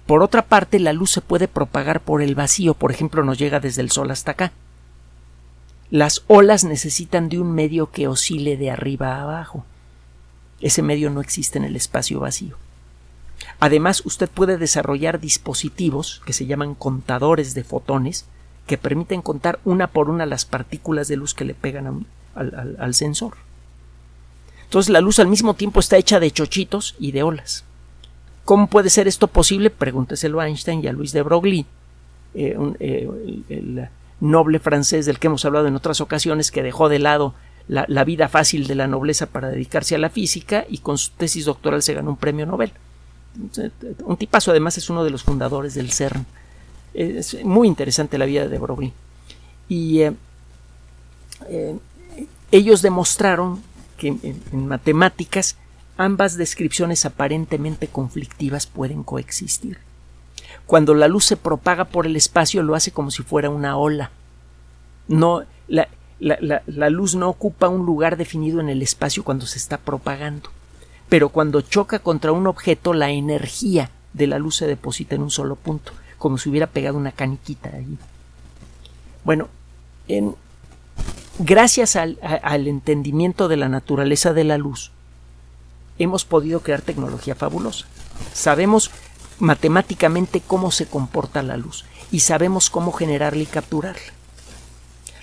Por 0.07 0.23
otra 0.23 0.43
parte, 0.43 0.79
la 0.79 0.93
luz 0.93 1.11
se 1.11 1.21
puede 1.21 1.47
propagar 1.47 1.99
por 1.99 2.21
el 2.21 2.33
vacío, 2.35 2.73
por 2.73 2.91
ejemplo, 2.91 3.23
nos 3.23 3.37
llega 3.37 3.59
desde 3.59 3.81
el 3.81 3.91
Sol 3.91 4.09
hasta 4.11 4.31
acá. 4.31 4.51
Las 5.91 6.23
olas 6.27 6.63
necesitan 6.63 7.29
de 7.29 7.39
un 7.39 7.53
medio 7.53 7.91
que 7.91 8.07
oscile 8.07 8.57
de 8.57 8.71
arriba 8.71 9.15
a 9.15 9.23
abajo. 9.23 9.65
Ese 10.61 10.81
medio 10.81 11.09
no 11.09 11.21
existe 11.21 11.57
en 11.57 11.65
el 11.65 11.75
espacio 11.75 12.19
vacío. 12.19 12.57
Además, 13.59 14.01
usted 14.05 14.29
puede 14.29 14.57
desarrollar 14.57 15.19
dispositivos 15.19 16.21
que 16.25 16.33
se 16.33 16.45
llaman 16.45 16.75
contadores 16.75 17.53
de 17.53 17.63
fotones 17.63 18.25
que 18.67 18.77
permiten 18.77 19.21
contar 19.21 19.59
una 19.63 19.87
por 19.87 20.09
una 20.09 20.25
las 20.25 20.45
partículas 20.45 21.07
de 21.07 21.17
luz 21.17 21.33
que 21.33 21.45
le 21.45 21.53
pegan 21.53 22.05
al, 22.33 22.95
sensor. 22.95 23.33
Entonces 24.63 24.89
la 24.89 25.01
luz 25.01 25.19
al 25.19 25.27
mismo 25.27 25.53
tiempo 25.53 25.79
está 25.79 25.97
hecha 25.97 26.19
de 26.19 26.31
chochitos 26.31 26.95
y 26.99 27.11
de 27.11 27.23
olas. 27.23 27.63
¿Cómo 28.43 28.67
puede 28.67 28.89
ser 28.89 29.07
esto 29.07 29.27
posible? 29.27 29.69
Pregúnteselo 29.69 30.39
a 30.39 30.47
Einstein 30.47 30.83
y 30.83 30.87
a 30.87 30.93
Luis 30.93 31.11
de 31.13 31.21
Broglie, 31.21 31.65
eh, 32.33 32.57
eh, 32.79 33.87
noble 34.19 34.59
francés 34.59 35.05
del 35.05 35.19
que 35.19 35.27
hemos 35.27 35.45
hablado 35.45 35.67
en 35.67 35.75
otras 35.75 36.01
ocasiones, 36.01 36.51
que 36.51 36.63
dejó 36.63 36.89
de 36.89 36.99
lado 36.99 37.33
la, 37.67 38.03
vida 38.03 38.27
fácil 38.27 38.67
de 38.67 38.75
la 38.75 38.87
nobleza 38.87 39.27
para 39.27 39.49
dedicarse 39.49 39.95
a 39.95 39.99
la 39.99 40.09
física 40.09 40.65
y 40.69 40.79
con 40.79 40.97
su 40.97 41.11
tesis 41.11 41.45
doctoral 41.45 41.81
se 41.81 41.93
ganó 41.93 42.11
un 42.11 42.17
premio 42.17 42.45
Nobel. 42.45 42.71
Un 44.05 44.17
tipazo 44.17 44.51
además 44.51 44.77
es 44.77 44.89
uno 44.89 45.03
de 45.03 45.09
los 45.09 45.23
fundadores 45.23 45.73
del 45.73 45.91
CERN. 45.91 46.25
Es 46.93 47.43
muy 47.43 47.67
interesante 47.67 48.17
la 48.17 48.25
vida 48.25 48.47
de 48.47 48.57
Broglie. 48.57 48.93
Y 49.67 50.01
eh, 50.01 50.13
eh, 51.49 51.75
ellos 52.51 52.81
demostraron 52.81 53.61
que 53.97 54.07
en, 54.07 54.67
matemáticas 54.67 55.57
ambas 55.97 56.37
descripciones 56.37 57.05
aparentemente 57.05 57.87
conflictivas 57.87 58.67
pueden 58.67 59.03
coexistir. 59.03 59.79
Cuando 60.65 60.93
la 60.93 61.07
luz 61.07 61.25
se 61.25 61.37
propaga 61.37 61.85
por 61.85 62.05
el 62.05 62.15
espacio 62.15 62.63
lo 62.63 62.75
hace 62.75 62.91
como 62.91 63.11
si 63.11 63.23
fuera 63.23 63.49
una 63.49 63.77
ola. 63.77 64.11
No, 65.07 65.43
la, 65.67 65.87
la, 66.19 66.89
luz 66.89 67.15
no 67.15 67.29
ocupa 67.29 67.67
un 67.67 67.85
lugar 67.85 68.17
definido 68.17 68.59
en 68.59 68.69
el 68.69 68.81
espacio 68.81 69.23
cuando 69.23 69.45
se 69.45 69.57
está 69.57 69.77
propagando. 69.77 70.49
Pero 71.09 71.29
cuando 71.29 71.61
choca 71.61 71.99
contra 71.99 72.31
un 72.31 72.47
objeto, 72.47 72.93
la 72.93 73.11
energía 73.11 73.91
de 74.13 74.27
la 74.27 74.39
luz 74.39 74.55
se 74.55 74.67
deposita 74.67 75.15
en 75.15 75.21
un 75.21 75.31
solo 75.31 75.55
punto 75.55 75.91
como 76.17 76.37
si 76.37 76.49
hubiera 76.49 76.67
pegado 76.67 76.97
una 76.97 77.11
caniquita 77.11 77.69
ahí. 77.69 77.97
Bueno, 79.23 79.47
en, 80.07 80.35
gracias 81.39 81.95
al, 81.95 82.17
al 82.21 82.67
entendimiento 82.67 83.47
de 83.47 83.57
la 83.57 83.69
naturaleza 83.69 84.33
de 84.33 84.43
la 84.43 84.57
luz, 84.57 84.91
hemos 85.99 86.25
podido 86.25 86.61
crear 86.61 86.81
tecnología 86.81 87.35
fabulosa. 87.35 87.85
Sabemos 88.33 88.91
matemáticamente 89.39 90.41
cómo 90.45 90.71
se 90.71 90.85
comporta 90.85 91.43
la 91.43 91.57
luz 91.57 91.85
y 92.11 92.21
sabemos 92.21 92.69
cómo 92.69 92.91
generarla 92.91 93.43
y 93.43 93.47
capturarla. 93.47 94.13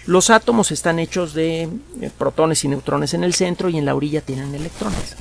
Los 0.06 0.30
átomos 0.30 0.72
están 0.72 0.98
hechos 0.98 1.32
de 1.32 1.62
eh, 1.62 2.10
protones 2.18 2.64
y 2.64 2.68
neutrones 2.68 3.14
en 3.14 3.22
el 3.22 3.34
centro 3.34 3.68
y 3.68 3.78
en 3.78 3.84
la 3.84 3.94
orilla 3.94 4.20
tienen 4.20 4.54
electrones. 4.54 5.16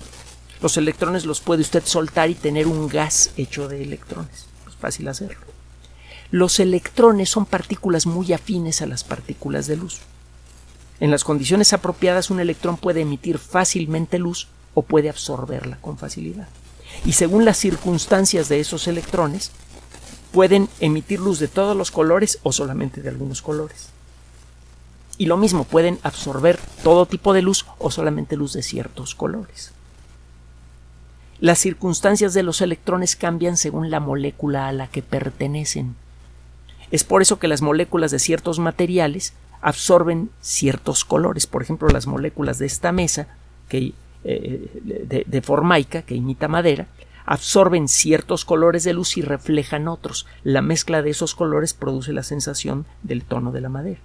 Los 0.62 0.78
electrones 0.78 1.26
los 1.26 1.40
puede 1.40 1.62
usted 1.62 1.84
soltar 1.86 2.30
y 2.30 2.36
tener 2.36 2.68
un 2.68 2.88
gas 2.88 3.32
hecho 3.38 3.68
de 3.68 3.84
electrones. 3.84 4.48
Es 4.68 4.76
fácil 4.76 5.08
hacerlo. 5.08 5.46
Los 6.32 6.60
electrones 6.60 7.30
son 7.30 7.46
partículas 7.46 8.06
muy 8.06 8.34
afines 8.34 8.82
a 8.82 8.88
las 8.88 9.04
partículas 9.04 9.68
de 9.68 9.78
luz. 9.78 10.00
En 11.00 11.12
las 11.12 11.24
condiciones 11.24 11.74
apropiadas 11.74 12.32
un 12.32 12.40
electrón 12.40 12.78
puede 12.78 13.02
emitir 13.02 13.38
fácilmente 13.38 14.18
luz 14.18 14.48
o 14.74 14.82
puede 14.82 15.10
absorberla 15.10 15.78
con 15.82 15.98
facilidad. 15.98 16.48
Y 17.06 17.14
según 17.14 17.46
las 17.46 17.58
circunstancias 17.58 18.50
de 18.50 18.60
esos 18.60 18.88
electrones, 18.88 19.52
pueden 20.32 20.70
emitir 20.80 21.20
luz 21.20 21.40
de 21.40 21.48
todos 21.48 21.76
los 21.76 21.92
colores 21.92 22.40
o 22.44 22.52
solamente 22.52 23.02
de 23.02 23.10
algunos 23.10 23.42
colores. 23.42 23.90
Y 25.18 25.26
lo 25.26 25.38
mismo, 25.38 25.66
pueden 25.66 26.00
absorber 26.04 26.60
todo 26.84 27.06
tipo 27.06 27.34
de 27.34 27.42
luz 27.42 27.66
o 27.78 27.92
solamente 27.92 28.36
luz 28.36 28.54
de 28.54 28.64
ciertos 28.64 29.14
colores. 29.14 29.72
Las 31.40 31.60
circunstancias 31.60 32.34
de 32.34 32.44
los 32.44 32.62
electrones 32.62 33.16
cambian 33.16 33.58
según 33.58 33.90
la 33.90 34.00
molécula 34.00 34.68
a 34.68 34.72
la 34.72 34.88
que 34.88 35.02
pertenecen. 35.02 35.96
Es 36.92 37.04
por 37.04 37.22
eso 37.22 37.40
que 37.40 37.48
las 37.48 37.62
moléculas 37.62 38.12
de 38.12 38.20
ciertos 38.20 38.60
materiales 38.60 39.34
absorben 39.62 40.30
ciertos 40.42 41.06
colores. 41.06 41.48
Por 41.48 41.62
ejemplo, 41.62 41.88
las 41.90 42.06
moléculas 42.06 42.60
de 42.60 42.66
esta 42.66 42.92
mesa 42.92 43.28
que, 43.70 43.94
eh, 44.24 45.26
de, 45.26 45.42
formaica, 45.42 46.02
que 46.04 46.16
imita 46.16 46.48
madera, 46.48 46.88
absorben 47.26 47.88
ciertos 47.88 48.46
colores 48.46 48.84
de 48.84 48.94
luz 48.94 49.18
y 49.18 49.22
reflejan 49.22 49.88
otros. 49.88 50.28
La 50.44 50.62
mezcla 50.62 51.02
de 51.02 51.10
esos 51.10 51.36
colores 51.36 51.74
produce 51.74 52.14
la 52.14 52.24
sensación 52.24 52.86
del 53.04 53.24
tono 53.24 53.52
de 53.52 53.62
la 53.62 53.70
madera. 53.70 54.00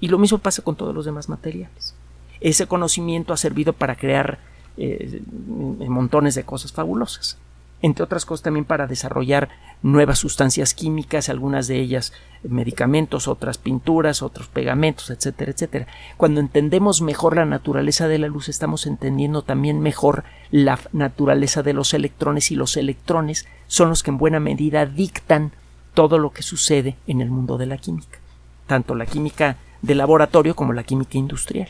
Y 0.00 0.08
lo 0.08 0.18
mismo 0.18 0.38
pasa 0.38 0.62
con 0.62 0.76
todos 0.76 0.94
los 0.94 1.04
demás 1.04 1.28
materiales. 1.28 1.94
Ese 2.40 2.66
conocimiento 2.66 3.32
ha 3.32 3.36
servido 3.36 3.72
para 3.72 3.96
crear 3.96 4.38
eh, 4.76 5.22
montones 5.28 6.34
de 6.34 6.44
cosas 6.44 6.72
fabulosas 6.72 7.38
entre 7.86 8.02
otras 8.02 8.24
cosas 8.26 8.42
también 8.42 8.64
para 8.64 8.88
desarrollar 8.88 9.48
nuevas 9.80 10.18
sustancias 10.18 10.74
químicas, 10.74 11.28
algunas 11.28 11.68
de 11.68 11.78
ellas 11.78 12.12
medicamentos, 12.42 13.28
otras 13.28 13.58
pinturas, 13.58 14.22
otros 14.22 14.48
pegamentos, 14.48 15.10
etcétera, 15.10 15.52
etcétera. 15.52 15.86
Cuando 16.16 16.40
entendemos 16.40 17.00
mejor 17.00 17.36
la 17.36 17.44
naturaleza 17.44 18.08
de 18.08 18.18
la 18.18 18.26
luz, 18.26 18.48
estamos 18.48 18.86
entendiendo 18.86 19.42
también 19.42 19.80
mejor 19.80 20.24
la 20.50 20.80
naturaleza 20.92 21.62
de 21.62 21.74
los 21.74 21.94
electrones 21.94 22.50
y 22.50 22.56
los 22.56 22.76
electrones 22.76 23.46
son 23.68 23.90
los 23.90 24.02
que 24.02 24.10
en 24.10 24.18
buena 24.18 24.40
medida 24.40 24.84
dictan 24.84 25.52
todo 25.94 26.18
lo 26.18 26.30
que 26.30 26.42
sucede 26.42 26.96
en 27.06 27.20
el 27.20 27.30
mundo 27.30 27.56
de 27.56 27.66
la 27.66 27.78
química, 27.78 28.18
tanto 28.66 28.96
la 28.96 29.06
química 29.06 29.58
de 29.80 29.94
laboratorio 29.94 30.56
como 30.56 30.72
la 30.72 30.82
química 30.82 31.18
industrial. 31.18 31.68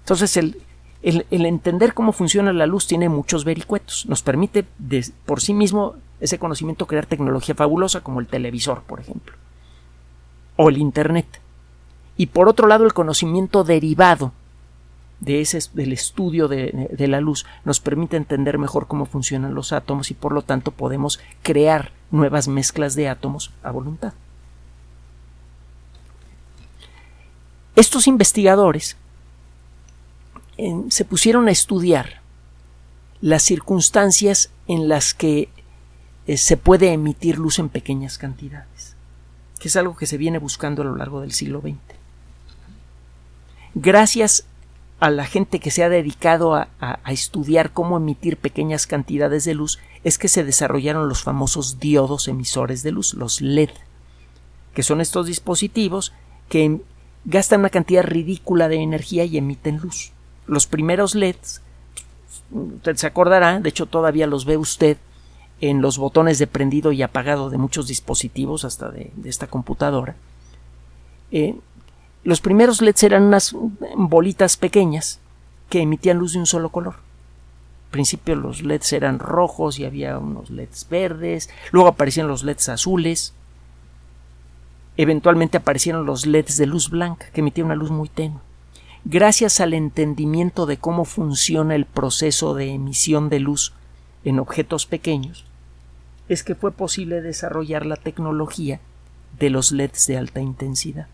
Entonces 0.00 0.36
el, 0.38 0.56
el, 1.04 1.44
entender 1.44 1.92
cómo 1.92 2.12
funciona 2.12 2.52
la 2.52 2.66
luz 2.66 2.86
tiene 2.86 3.08
muchos 3.08 3.44
vericuetos. 3.44 4.06
Nos 4.06 4.22
permite 4.22 4.64
por 5.26 5.40
sí 5.40 5.52
mismo 5.52 5.96
ese 6.20 6.38
conocimiento 6.38 6.86
crear 6.86 7.04
tecnología 7.04 7.54
fabulosa 7.54 8.00
como 8.00 8.20
el 8.20 8.26
televisor, 8.26 8.82
por 8.82 9.00
ejemplo, 9.00 9.34
o 10.56 10.70
el 10.70 10.78
Internet. 10.78 11.26
Y 12.16 12.26
por 12.26 12.48
otro 12.48 12.68
lado, 12.68 12.86
el 12.86 12.94
conocimiento 12.94 13.64
derivado 13.64 14.32
de 15.20 15.42
ese, 15.42 15.58
del 15.74 15.92
estudio 15.92 16.48
de, 16.48 16.88
de 16.90 17.08
la 17.08 17.20
luz 17.20 17.44
nos 17.64 17.80
permite 17.80 18.16
entender 18.16 18.58
mejor 18.58 18.86
cómo 18.86 19.04
funcionan 19.04 19.54
los 19.54 19.72
átomos 19.72 20.10
y 20.10 20.14
por 20.14 20.32
lo 20.32 20.42
tanto 20.42 20.70
podemos 20.70 21.20
crear 21.42 21.92
nuevas 22.10 22.48
mezclas 22.48 22.94
de 22.94 23.08
átomos 23.08 23.52
a 23.62 23.70
voluntad. 23.70 24.14
Estos 27.76 28.06
investigadores 28.06 28.96
se 30.88 31.04
pusieron 31.04 31.48
a 31.48 31.50
estudiar 31.50 32.20
las 33.20 33.42
circunstancias 33.42 34.50
en 34.68 34.88
las 34.88 35.14
que 35.14 35.48
eh, 36.26 36.36
se 36.36 36.56
puede 36.56 36.92
emitir 36.92 37.38
luz 37.38 37.58
en 37.58 37.68
pequeñas 37.68 38.18
cantidades, 38.18 38.96
que 39.58 39.68
es 39.68 39.76
algo 39.76 39.96
que 39.96 40.06
se 40.06 40.16
viene 40.16 40.38
buscando 40.38 40.82
a 40.82 40.84
lo 40.84 40.96
largo 40.96 41.20
del 41.20 41.32
siglo 41.32 41.60
XX. 41.60 41.78
Gracias 43.74 44.46
a 45.00 45.10
la 45.10 45.26
gente 45.26 45.58
que 45.58 45.70
se 45.70 45.82
ha 45.82 45.88
dedicado 45.88 46.54
a, 46.54 46.68
estudiar 47.08 47.72
cómo 47.72 47.96
emitir 47.96 48.36
pequeñas 48.36 48.86
cantidades 48.86 49.44
de 49.44 49.54
luz, 49.54 49.78
es 50.02 50.18
que 50.18 50.28
se 50.28 50.44
desarrollaron 50.44 51.08
los 51.08 51.22
famosos 51.22 51.80
diodos 51.80 52.28
emisores 52.28 52.82
de 52.82 52.92
luz, 52.92 53.14
los 53.14 53.40
LED, 53.40 53.70
que 54.72 54.82
son 54.82 55.00
estos 55.00 55.26
dispositivos 55.26 56.12
que 56.48 56.80
gastan 57.24 57.60
una 57.60 57.70
cantidad 57.70 58.04
ridícula 58.04 58.68
de 58.68 58.76
energía 58.76 59.24
y 59.24 59.36
emiten 59.36 59.78
luz 59.78 60.13
los 60.46 60.66
primeros 60.66 61.14
LEDs, 61.14 61.62
usted 62.50 62.96
se 62.96 63.06
acordará, 63.06 63.60
de 63.60 63.68
hecho 63.68 63.86
todavía 63.86 64.26
los 64.26 64.44
ve 64.44 64.56
usted 64.56 64.98
en 65.60 65.80
los 65.80 65.98
botones 65.98 66.38
de 66.38 66.46
prendido 66.46 66.92
y 66.92 67.02
apagado 67.02 67.50
de 67.50 67.58
muchos 67.58 67.86
dispositivos, 67.86 68.64
hasta 68.64 68.90
de, 68.90 69.12
esta 69.24 69.46
computadora. 69.46 70.16
Eh, 71.30 71.56
los 72.22 72.40
primeros 72.40 72.80
LEDs 72.80 73.02
eran 73.02 73.24
unas 73.24 73.54
bolitas 73.96 74.56
pequeñas 74.56 75.20
que 75.70 75.80
emitían 75.80 76.18
luz 76.18 76.32
de 76.32 76.40
un 76.40 76.46
solo 76.46 76.70
color. 76.70 76.94
Al 76.94 77.90
principio 77.90 78.34
los 78.34 78.62
LEDs 78.62 78.92
eran 78.92 79.18
rojos 79.18 79.78
y 79.78 79.84
había 79.84 80.18
unos 80.18 80.50
LEDs 80.50 80.86
verdes, 80.90 81.48
luego 81.70 81.88
aparecían 81.88 82.28
los 82.28 82.42
LEDs 82.42 82.68
azules, 82.68 83.32
eventualmente 84.96 85.58
aparecieron 85.58 86.04
los 86.04 86.26
LEDs 86.26 86.56
de 86.56 86.66
luz 86.66 86.90
blanca 86.90 87.26
que 87.32 87.40
emitían 87.40 87.66
una 87.66 87.76
luz 87.76 87.90
muy 87.90 88.08
tenue 88.08 88.40
gracias 89.04 89.60
al 89.60 89.74
entendimiento 89.74 90.66
de 90.66 90.78
cómo 90.78 91.04
funciona 91.04 91.74
el 91.74 91.84
proceso 91.84 92.54
de 92.54 92.72
emisión 92.72 93.28
de 93.28 93.40
luz 93.40 93.72
en 94.24 94.38
objetos 94.38 94.86
pequeños, 94.86 95.44
es 96.28 96.42
que 96.42 96.54
fue 96.54 96.72
posible 96.72 97.20
desarrollar 97.20 97.84
la 97.84 97.96
tecnología 97.96 98.80
de 99.38 99.50
los 99.50 99.72
LEDs 99.72 100.06
de 100.06 100.16
alta 100.16 100.40
intensidad, 100.40 101.06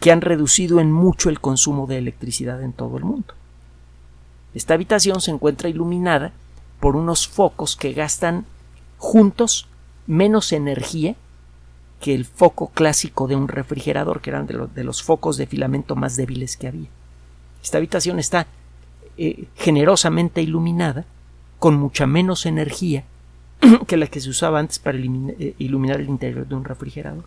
que 0.00 0.12
han 0.12 0.20
reducido 0.20 0.80
en 0.80 0.92
mucho 0.92 1.30
el 1.30 1.40
consumo 1.40 1.86
de 1.86 1.98
electricidad 1.98 2.62
en 2.62 2.72
todo 2.72 2.98
el 2.98 3.04
mundo. 3.04 3.34
Esta 4.54 4.74
habitación 4.74 5.20
se 5.20 5.30
encuentra 5.30 5.68
iluminada 5.68 6.32
por 6.80 6.96
unos 6.96 7.28
focos 7.28 7.76
que 7.76 7.92
gastan 7.92 8.44
juntos 8.98 9.66
menos 10.06 10.52
energía 10.52 11.14
que 12.00 12.14
el 12.14 12.24
foco 12.24 12.68
clásico 12.68 13.28
de 13.28 13.36
un 13.36 13.46
refrigerador, 13.46 14.20
que 14.20 14.30
eran 14.30 14.46
de, 14.46 14.84
los 14.84 15.02
focos 15.02 15.36
de 15.36 15.46
filamento 15.46 15.94
más 15.96 16.16
débiles 16.16 16.56
que 16.56 16.66
había. 16.66 16.88
Esta 17.62 17.76
habitación 17.76 18.18
está 18.18 18.46
eh, 19.18 19.44
generosamente 19.56 20.40
iluminada, 20.40 21.04
con 21.58 21.76
mucha 21.76 22.06
menos 22.06 22.46
energía 22.46 23.04
que 23.86 23.98
la 23.98 24.06
que 24.06 24.20
se 24.20 24.30
usaba 24.30 24.58
antes 24.58 24.78
para 24.78 24.96
eh, 24.98 25.54
iluminar 25.58 26.00
el 26.00 26.08
interior 26.08 26.48
de 26.48 26.54
un 26.54 26.64
refrigerador. 26.64 27.24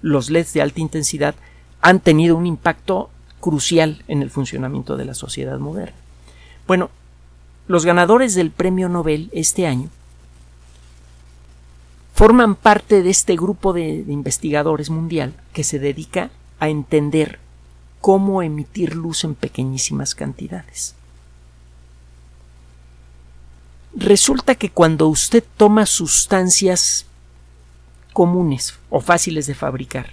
Los 0.00 0.28
LEDs 0.28 0.52
de 0.52 0.62
alta 0.62 0.80
intensidad 0.80 1.36
han 1.80 2.00
tenido 2.00 2.36
un 2.36 2.46
impacto 2.46 3.10
crucial 3.40 4.02
en 4.08 4.22
el 4.22 4.30
funcionamiento 4.30 4.96
de 4.96 5.04
la 5.04 5.14
sociedad 5.14 5.58
moderna. 5.60 5.96
Bueno, 6.66 6.90
los 7.68 7.84
ganadores 7.84 8.34
del 8.34 8.50
premio 8.50 8.88
Nobel 8.88 9.30
este 9.32 9.68
año 9.68 9.88
forman 12.12 12.54
parte 12.54 13.02
de 13.02 13.10
este 13.10 13.36
grupo 13.36 13.72
de, 13.72 14.04
investigadores 14.08 14.90
mundial 14.90 15.34
que 15.52 15.64
se 15.64 15.78
dedica 15.78 16.30
a 16.60 16.68
entender 16.68 17.38
cómo 18.00 18.42
emitir 18.42 18.94
luz 18.94 19.24
en 19.24 19.34
pequeñísimas 19.34 20.14
cantidades. 20.14 20.94
Resulta 23.94 24.54
que 24.54 24.70
cuando 24.70 25.08
usted 25.08 25.44
toma 25.56 25.86
sustancias 25.86 27.06
comunes 28.12 28.78
o 28.90 29.00
fáciles 29.00 29.46
de 29.46 29.54
fabricar 29.54 30.10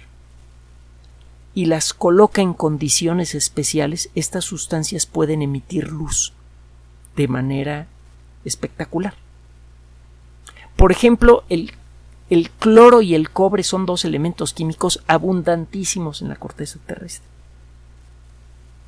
y 1.54 1.66
las 1.66 1.92
coloca 1.92 2.42
en 2.42 2.54
condiciones 2.54 3.34
especiales, 3.34 4.10
estas 4.14 4.44
sustancias 4.44 5.06
pueden 5.06 5.42
emitir 5.42 5.88
luz 5.88 6.32
de 7.16 7.28
manera 7.28 7.88
espectacular. 8.44 9.14
Por 10.76 10.92
ejemplo, 10.92 11.44
el, 11.48 11.72
el, 12.30 12.50
cloro 12.50 13.02
y 13.02 13.14
el 13.14 13.30
cobre 13.30 13.62
son 13.62 13.86
dos 13.86 14.04
elementos 14.04 14.54
químicos 14.54 15.02
abundantísimos 15.06 16.22
en 16.22 16.28
la 16.28 16.36
corteza 16.36 16.78
terrestre. 16.86 17.28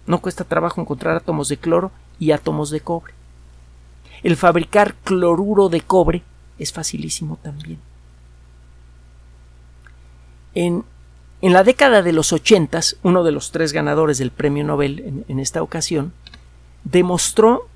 No 0.06 0.20
cuesta 0.20 0.44
trabajo 0.44 0.80
encontrar 0.80 1.16
átomos 1.16 1.48
de 1.48 1.56
cloro 1.56 1.90
y 2.18 2.30
átomos 2.30 2.70
de 2.70 2.80
cobre. 2.80 3.12
El 4.22 4.36
fabricar 4.36 4.94
cloruro 4.94 5.68
de 5.68 5.80
cobre 5.80 6.22
es 6.58 6.72
facilísimo 6.72 7.38
también. 7.42 7.78
En, 10.54 10.84
en 11.40 11.52
la 11.52 11.64
década 11.64 12.02
de 12.02 12.12
los 12.12 12.32
ochentas, 12.32 12.96
uno 13.02 13.24
de 13.24 13.32
los 13.32 13.50
tres 13.50 13.72
ganadores 13.72 14.18
del 14.18 14.30
premio 14.30 14.62
Nobel 14.62 15.24
en, 15.26 15.40
esta 15.40 15.62
ocasión 15.62 16.12
demostró 16.84 17.68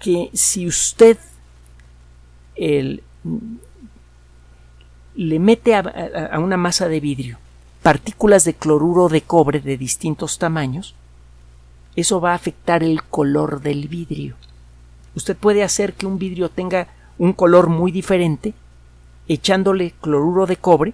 que 0.00 0.30
si 0.34 0.66
usted 0.66 1.18
le 5.18 5.40
mete 5.40 5.74
a, 5.74 6.38
una 6.38 6.56
masa 6.56 6.86
de 6.86 7.00
vidrio 7.00 7.38
partículas 7.82 8.44
de 8.44 8.54
cloruro 8.54 9.08
de 9.08 9.22
cobre 9.22 9.60
de 9.60 9.76
distintos 9.76 10.38
tamaños, 10.38 10.94
eso 11.96 12.20
va 12.20 12.32
a 12.32 12.34
afectar 12.34 12.82
el 12.82 13.02
color 13.02 13.60
del 13.60 13.88
vidrio. 13.88 14.36
Usted 15.14 15.36
puede 15.36 15.62
hacer 15.62 15.94
que 15.94 16.06
un 16.06 16.18
vidrio 16.18 16.50
tenga 16.50 16.88
un 17.18 17.32
color 17.32 17.68
muy 17.68 17.90
diferente 17.90 18.54
echándole 19.26 19.92
cloruro 20.00 20.46
de 20.46 20.56
cobre, 20.56 20.92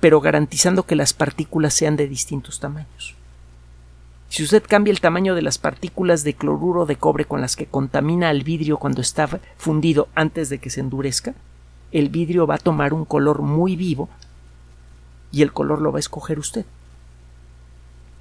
pero 0.00 0.20
garantizando 0.20 0.84
que 0.84 0.96
las 0.96 1.12
partículas 1.12 1.74
sean 1.74 1.96
de 1.96 2.08
distintos 2.08 2.60
tamaños. 2.60 3.14
Si 4.28 4.42
usted 4.42 4.62
cambia 4.66 4.92
el 4.92 5.00
tamaño 5.00 5.34
de 5.34 5.42
las 5.42 5.58
partículas 5.58 6.24
de 6.24 6.34
cloruro 6.34 6.86
de 6.86 6.96
cobre 6.96 7.26
con 7.26 7.40
las 7.40 7.56
que 7.56 7.66
contamina 7.66 8.28
al 8.28 8.42
vidrio 8.42 8.78
cuando 8.78 9.00
está 9.00 9.28
fundido 9.58 10.08
antes 10.14 10.48
de 10.48 10.58
que 10.58 10.70
se 10.70 10.80
endurezca, 10.80 11.34
el 11.92 12.08
vidrio 12.08 12.46
va 12.46 12.56
a 12.56 12.58
tomar 12.58 12.92
un 12.92 13.04
color 13.04 13.42
muy 13.42 13.76
vivo 13.76 14.08
y 15.32 15.42
el 15.42 15.52
color 15.52 15.80
lo 15.80 15.92
va 15.92 15.98
a 15.98 16.00
escoger 16.00 16.38
usted. 16.38 16.64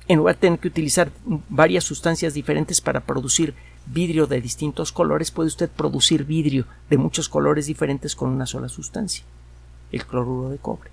En 0.07 0.17
lugar 0.17 0.35
de 0.35 0.41
tener 0.41 0.59
que 0.59 0.67
utilizar 0.67 1.11
varias 1.49 1.83
sustancias 1.83 2.33
diferentes 2.33 2.79
para 2.79 2.99
producir 3.01 3.55
vidrio 3.87 4.27
de 4.27 4.41
distintos 4.41 4.91
colores, 4.91 5.31
puede 5.31 5.47
usted 5.47 5.69
producir 5.69 6.25
vidrio 6.25 6.65
de 6.89 6.97
muchos 6.97 7.29
colores 7.29 7.65
diferentes 7.65 8.15
con 8.15 8.29
una 8.29 8.45
sola 8.45 8.69
sustancia, 8.69 9.23
el 9.91 10.05
cloruro 10.05 10.49
de 10.49 10.57
cobre. 10.57 10.91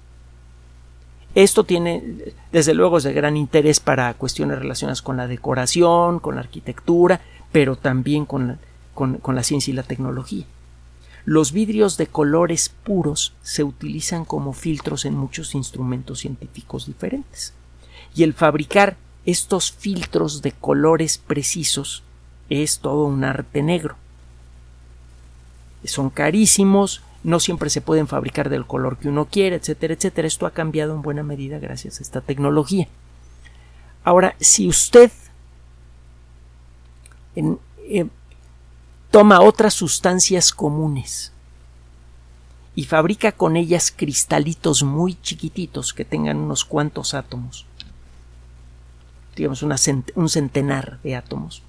Esto 1.35 1.65
tiene, 1.65 2.35
desde 2.53 2.75
luego, 2.75 2.99
es 2.99 3.05
de 3.05 3.13
gran 3.13 3.37
interés 3.37 3.81
para 3.81 4.13
cuestiones 4.15 4.59
relacionadas 4.59 5.01
con 5.01 5.17
la 5.17 5.27
decoración, 5.27 6.19
con 6.19 6.35
la 6.35 6.43
arquitectura, 6.43 7.23
pero 7.53 7.77
también 7.77 8.27
con 8.27 8.59
la, 8.99 9.43
ciencia 9.43 9.73
y 9.73 9.75
la 9.75 9.83
tecnología. 9.83 10.45
Los 11.25 11.53
vidrios 11.53 11.97
de 11.97 12.09
colores 12.09 12.69
puros 12.69 13.35
se 13.43 13.63
utilizan 13.63 14.25
como 14.25 14.53
filtros 14.53 15.05
en 15.05 15.15
muchos 15.15 15.55
instrumentos 15.55 16.21
científicos 16.21 16.87
diferentes. 16.87 17.55
Y 18.15 18.25
el 18.25 18.35
fabricar 18.35 18.97
estos 19.25 19.71
filtros 19.71 20.43
de 20.43 20.53
colores 20.53 21.19
precisos 21.19 22.03
es 22.51 22.81
todo 22.81 23.05
un 23.05 23.23
arte 23.23 23.63
negro. 23.63 23.97
Son 25.85 26.11
carísimos, 26.11 27.03
no 27.25 27.39
siempre 27.39 27.71
se 27.71 27.81
pueden 27.81 28.09
fabricar 28.09 28.51
del 28.51 28.67
color 28.67 28.99
que 28.99 29.09
uno 29.09 29.27
quiere, 29.27 29.57
etcétera, 29.57 29.95
etcétera. 29.95 30.27
Esto 30.27 30.47
ha 30.47 30.51
cambiado 30.51 30.95
en 30.95 31.03
buena 31.03 31.23
medida 31.23 31.59
gracias 31.59 31.99
a 31.99 32.03
esta 32.03 32.21
tecnología. 32.21 32.89
Ahora, 34.05 34.35
si 34.41 34.67
usted 34.67 35.13
eh, 37.37 38.07
toma 39.12 39.42
otras 39.42 39.75
sustancias 39.75 40.53
comunes 40.53 41.33
y 42.75 42.85
fabrica 42.85 43.31
con 43.31 43.59
ellas 43.59 43.92
cristalitos 43.94 44.83
muy 44.83 45.20
chiquititos 45.20 45.92
que 45.92 46.07
tengan 46.07 46.38
unos 46.38 46.64
cuantos 46.64 47.12
átomos, 47.12 47.66
digamos 49.37 49.62
un 49.62 50.29
centenar 50.31 50.98
de 51.03 51.14
átomos, 51.14 51.62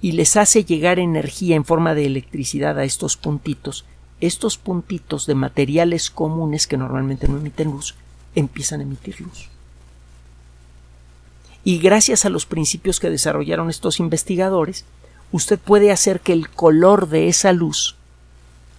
y 0.00 0.12
les 0.12 0.38
hace 0.38 0.64
llegar 0.64 0.98
energía 0.98 1.56
en 1.56 1.64
forma 1.66 1.94
de 1.94 2.06
electricidad 2.06 2.78
a 2.78 2.84
estos 2.84 3.18
puntitos, 3.18 3.84
estos 4.18 4.56
puntitos 4.56 5.26
de 5.26 5.34
materiales 5.34 6.10
comunes 6.10 6.66
que 6.66 6.78
normalmente 6.78 7.28
no 7.28 7.36
emiten 7.36 7.70
luz 7.70 7.94
empiezan 8.34 8.80
a 8.80 8.84
emitir 8.84 9.20
luz. 9.20 9.50
Y 11.64 11.78
gracias 11.80 12.24
a 12.24 12.30
los 12.30 12.46
principios 12.46 12.98
que 12.98 13.10
desarrollaron 13.10 13.68
estos 13.68 14.00
investigadores, 14.00 14.86
usted 15.32 15.58
puede 15.58 15.90
hacer 15.90 16.20
que 16.20 16.32
el 16.32 16.48
color 16.48 17.08
de 17.08 17.28
esa 17.28 17.52
luz 17.52 17.96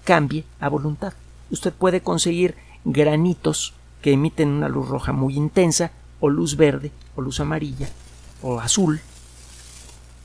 cambie 0.06 0.46
a 0.60 0.70
voluntad. 0.70 1.14
Usted 1.52 1.74
puede 1.74 2.02
conseguir 2.02 2.56
granitos 2.86 3.74
que 4.02 4.14
emiten 4.14 4.50
una 4.50 4.70
luz 4.70 4.88
roja 4.88 5.12
muy 5.12 5.36
intensa, 5.36 5.92
o 6.20 6.30
luz 6.30 6.56
verde, 6.56 6.92
o 7.16 7.22
luz 7.22 7.40
amarilla, 7.40 7.90
o 8.42 8.60
azul, 8.60 9.02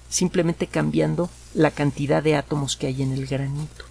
simplemente 0.09 0.67
cambiando 0.67 1.31
la 1.55 1.71
cantidad 1.71 2.23
de 2.23 2.37
átomos 2.37 2.77
que 2.77 2.87
hay 2.87 3.03
en 3.03 3.13
el 3.13 3.27
granito. 3.27 3.85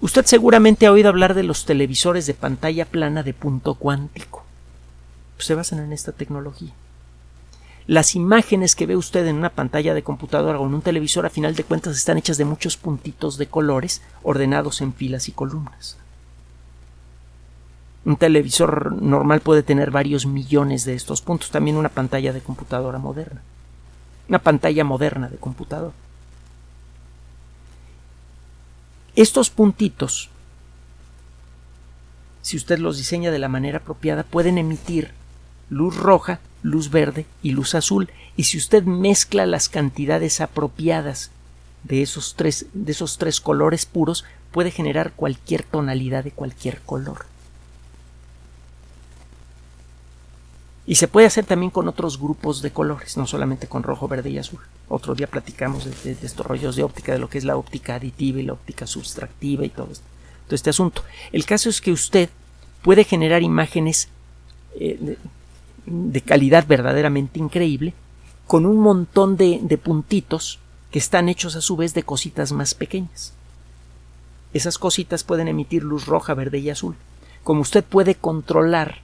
Usted 0.00 0.24
seguramente 0.26 0.86
ha 0.86 0.92
oído 0.92 1.08
hablar 1.08 1.34
de 1.34 1.42
los 1.42 1.64
televisores 1.64 2.26
de 2.26 2.34
pantalla 2.34 2.84
plana 2.84 3.24
de 3.24 3.34
punto 3.34 3.74
cuántico. 3.74 4.44
Pues 5.36 5.46
se 5.46 5.54
basan 5.54 5.80
en 5.80 5.92
esta 5.92 6.12
tecnología. 6.12 6.72
Las 7.88 8.14
imágenes 8.14 8.76
que 8.76 8.84
ve 8.84 8.96
usted 8.98 9.26
en 9.26 9.36
una 9.36 9.48
pantalla 9.48 9.94
de 9.94 10.02
computadora 10.02 10.60
o 10.60 10.66
en 10.66 10.74
un 10.74 10.82
televisor 10.82 11.24
a 11.24 11.30
final 11.30 11.56
de 11.56 11.64
cuentas 11.64 11.96
están 11.96 12.18
hechas 12.18 12.36
de 12.36 12.44
muchos 12.44 12.76
puntitos 12.76 13.38
de 13.38 13.46
colores 13.46 14.02
ordenados 14.22 14.82
en 14.82 14.92
filas 14.92 15.26
y 15.30 15.32
columnas. 15.32 15.96
Un 18.04 18.18
televisor 18.18 18.92
normal 18.92 19.40
puede 19.40 19.62
tener 19.62 19.90
varios 19.90 20.26
millones 20.26 20.84
de 20.84 20.92
estos 20.92 21.22
puntos, 21.22 21.50
también 21.50 21.78
una 21.78 21.88
pantalla 21.88 22.34
de 22.34 22.42
computadora 22.42 22.98
moderna. 22.98 23.40
Una 24.28 24.38
pantalla 24.38 24.84
moderna 24.84 25.30
de 25.30 25.38
computador. 25.38 25.92
Estos 29.16 29.48
puntitos, 29.48 30.28
si 32.42 32.58
usted 32.58 32.80
los 32.80 32.98
diseña 32.98 33.30
de 33.30 33.38
la 33.38 33.48
manera 33.48 33.78
apropiada, 33.78 34.24
pueden 34.24 34.58
emitir 34.58 35.12
luz 35.70 35.96
roja, 35.96 36.40
luz 36.62 36.90
verde 36.90 37.26
y 37.42 37.52
luz 37.52 37.74
azul, 37.74 38.10
y 38.36 38.44
si 38.44 38.58
usted 38.58 38.84
mezcla 38.84 39.46
las 39.46 39.68
cantidades 39.68 40.40
apropiadas 40.40 41.30
de 41.84 42.02
esos 42.02 42.34
tres, 42.36 42.66
de 42.72 42.92
esos 42.92 43.18
tres 43.18 43.40
colores 43.40 43.86
puros, 43.86 44.24
puede 44.50 44.70
generar 44.70 45.12
cualquier 45.12 45.62
tonalidad 45.62 46.24
de 46.24 46.32
cualquier 46.32 46.80
color. 46.80 47.26
Y 50.86 50.94
se 50.94 51.06
puede 51.06 51.26
hacer 51.26 51.44
también 51.44 51.70
con 51.70 51.86
otros 51.86 52.18
grupos 52.18 52.62
de 52.62 52.70
colores, 52.70 53.18
no 53.18 53.26
solamente 53.26 53.66
con 53.66 53.82
rojo, 53.82 54.08
verde 54.08 54.30
y 54.30 54.38
azul. 54.38 54.60
Otro 54.88 55.14
día 55.14 55.26
platicamos 55.26 55.84
de, 55.84 56.12
estos 56.22 56.46
rollos 56.46 56.76
de 56.76 56.82
óptica, 56.82 57.12
de 57.12 57.18
lo 57.18 57.28
que 57.28 57.36
es 57.36 57.44
la 57.44 57.58
óptica 57.58 57.96
aditiva 57.96 58.40
y 58.40 58.44
la 58.44 58.54
óptica 58.54 58.86
sustractiva 58.86 59.66
y 59.66 59.68
todo, 59.68 59.88
esto, 59.92 60.04
este 60.48 60.70
asunto. 60.70 61.04
El 61.30 61.44
caso 61.44 61.68
es 61.68 61.82
que 61.82 61.92
usted 61.92 62.30
puede 62.80 63.04
generar 63.04 63.42
imágenes 63.42 64.08
eh, 64.80 65.18
de, 65.90 66.20
calidad 66.20 66.66
verdaderamente 66.66 67.38
increíble 67.38 67.94
con 68.46 68.66
un 68.66 68.78
montón 68.78 69.36
de, 69.36 69.60
de 69.62 69.78
puntitos 69.78 70.58
que 70.90 70.98
están 70.98 71.28
hechos 71.28 71.56
a 71.56 71.60
su 71.60 71.76
vez 71.76 71.94
de 71.94 72.02
cositas 72.02 72.52
más 72.52 72.74
pequeñas. 72.74 73.34
Esas 74.54 74.78
cositas 74.78 75.24
pueden 75.24 75.48
emitir 75.48 75.82
luz 75.82 76.06
roja, 76.06 76.34
verde 76.34 76.58
y 76.58 76.70
azul. 76.70 76.96
Como 77.44 77.60
usted 77.60 77.84
puede 77.84 78.14
controlar 78.14 79.00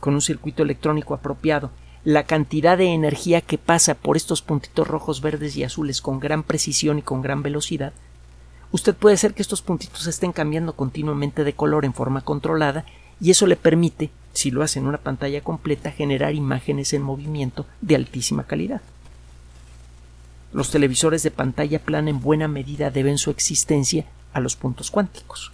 con 0.00 0.14
un 0.14 0.20
circuito 0.20 0.62
electrónico 0.62 1.14
apropiado 1.14 1.70
la 2.04 2.24
cantidad 2.24 2.76
de 2.76 2.88
energía 2.88 3.40
que 3.40 3.56
pasa 3.56 3.94
por 3.94 4.18
estos 4.18 4.42
puntitos 4.42 4.86
rojos, 4.86 5.22
verdes 5.22 5.56
y 5.56 5.64
azules 5.64 6.02
con 6.02 6.20
gran 6.20 6.42
precisión 6.42 6.98
y 6.98 7.02
con 7.02 7.22
gran 7.22 7.42
velocidad, 7.42 7.94
usted 8.70 8.94
puede 8.94 9.14
hacer 9.14 9.32
que 9.32 9.40
estos 9.40 9.62
puntitos 9.62 10.06
estén 10.06 10.32
cambiando 10.32 10.74
continuamente 10.74 11.44
de 11.44 11.54
color 11.54 11.86
en 11.86 11.94
forma 11.94 12.20
controlada 12.20 12.84
y 13.20 13.30
eso 13.30 13.46
le 13.46 13.56
permite, 13.56 14.10
si 14.34 14.50
lo 14.50 14.62
hace 14.62 14.80
en 14.80 14.86
una 14.86 14.98
pantalla 14.98 15.40
completa, 15.40 15.90
generar 15.90 16.34
imágenes 16.34 16.92
en 16.92 17.02
movimiento 17.02 17.66
de 17.80 17.96
altísima 17.96 18.44
calidad. 18.44 18.82
Los 20.52 20.70
televisores 20.70 21.22
de 21.22 21.30
pantalla 21.30 21.78
plana 21.78 22.10
en 22.10 22.20
buena 22.20 22.46
medida 22.46 22.90
deben 22.90 23.18
su 23.18 23.30
existencia 23.30 24.04
a 24.32 24.40
los 24.40 24.56
puntos 24.56 24.90
cuánticos. 24.90 25.52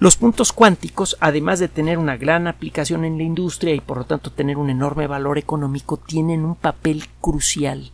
Los 0.00 0.16
puntos 0.16 0.52
cuánticos, 0.52 1.16
además 1.18 1.58
de 1.58 1.68
tener 1.68 1.98
una 1.98 2.16
gran 2.16 2.46
aplicación 2.46 3.04
en 3.04 3.18
la 3.18 3.24
industria 3.24 3.74
y 3.74 3.80
por 3.80 3.98
lo 3.98 4.04
tanto 4.04 4.30
tener 4.30 4.56
un 4.56 4.70
enorme 4.70 5.06
valor 5.06 5.38
económico, 5.38 5.96
tienen 5.96 6.44
un 6.44 6.54
papel 6.54 7.04
crucial 7.20 7.90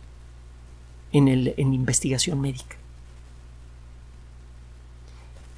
en, 1.11 1.27
el, 1.27 1.55
en 1.57 1.73
investigación 1.73 2.39
médica. 2.39 2.77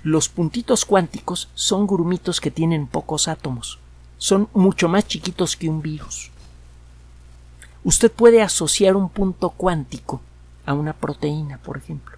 Los 0.07 0.29
puntitos 0.29 0.85
cuánticos 0.85 1.49
son 1.53 1.85
grumitos 1.85 2.39
que 2.39 2.49
tienen 2.49 2.87
pocos 2.87 3.27
átomos. 3.27 3.77
Son 4.17 4.47
mucho 4.53 4.87
más 4.87 5.05
chiquitos 5.05 5.57
que 5.57 5.67
un 5.67 5.81
virus. 5.81 6.31
Usted 7.83 8.09
puede 8.09 8.41
asociar 8.41 8.95
un 8.95 9.09
punto 9.09 9.49
cuántico 9.49 10.21
a 10.65 10.73
una 10.73 10.93
proteína, 10.93 11.57
por 11.57 11.75
ejemplo 11.75 12.15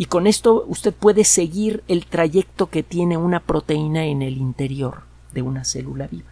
y 0.00 0.06
con 0.06 0.26
esto 0.26 0.64
usted 0.68 0.94
puede 0.94 1.24
seguir 1.24 1.84
el 1.88 2.06
trayecto 2.06 2.70
que 2.70 2.82
tiene 2.84 3.16
una 3.16 3.40
proteína 3.40 4.04
en 4.06 4.22
el 4.22 4.38
interior 4.38 5.02
de 5.32 5.42
una 5.42 5.64
célula 5.64 6.06
viva. 6.06 6.30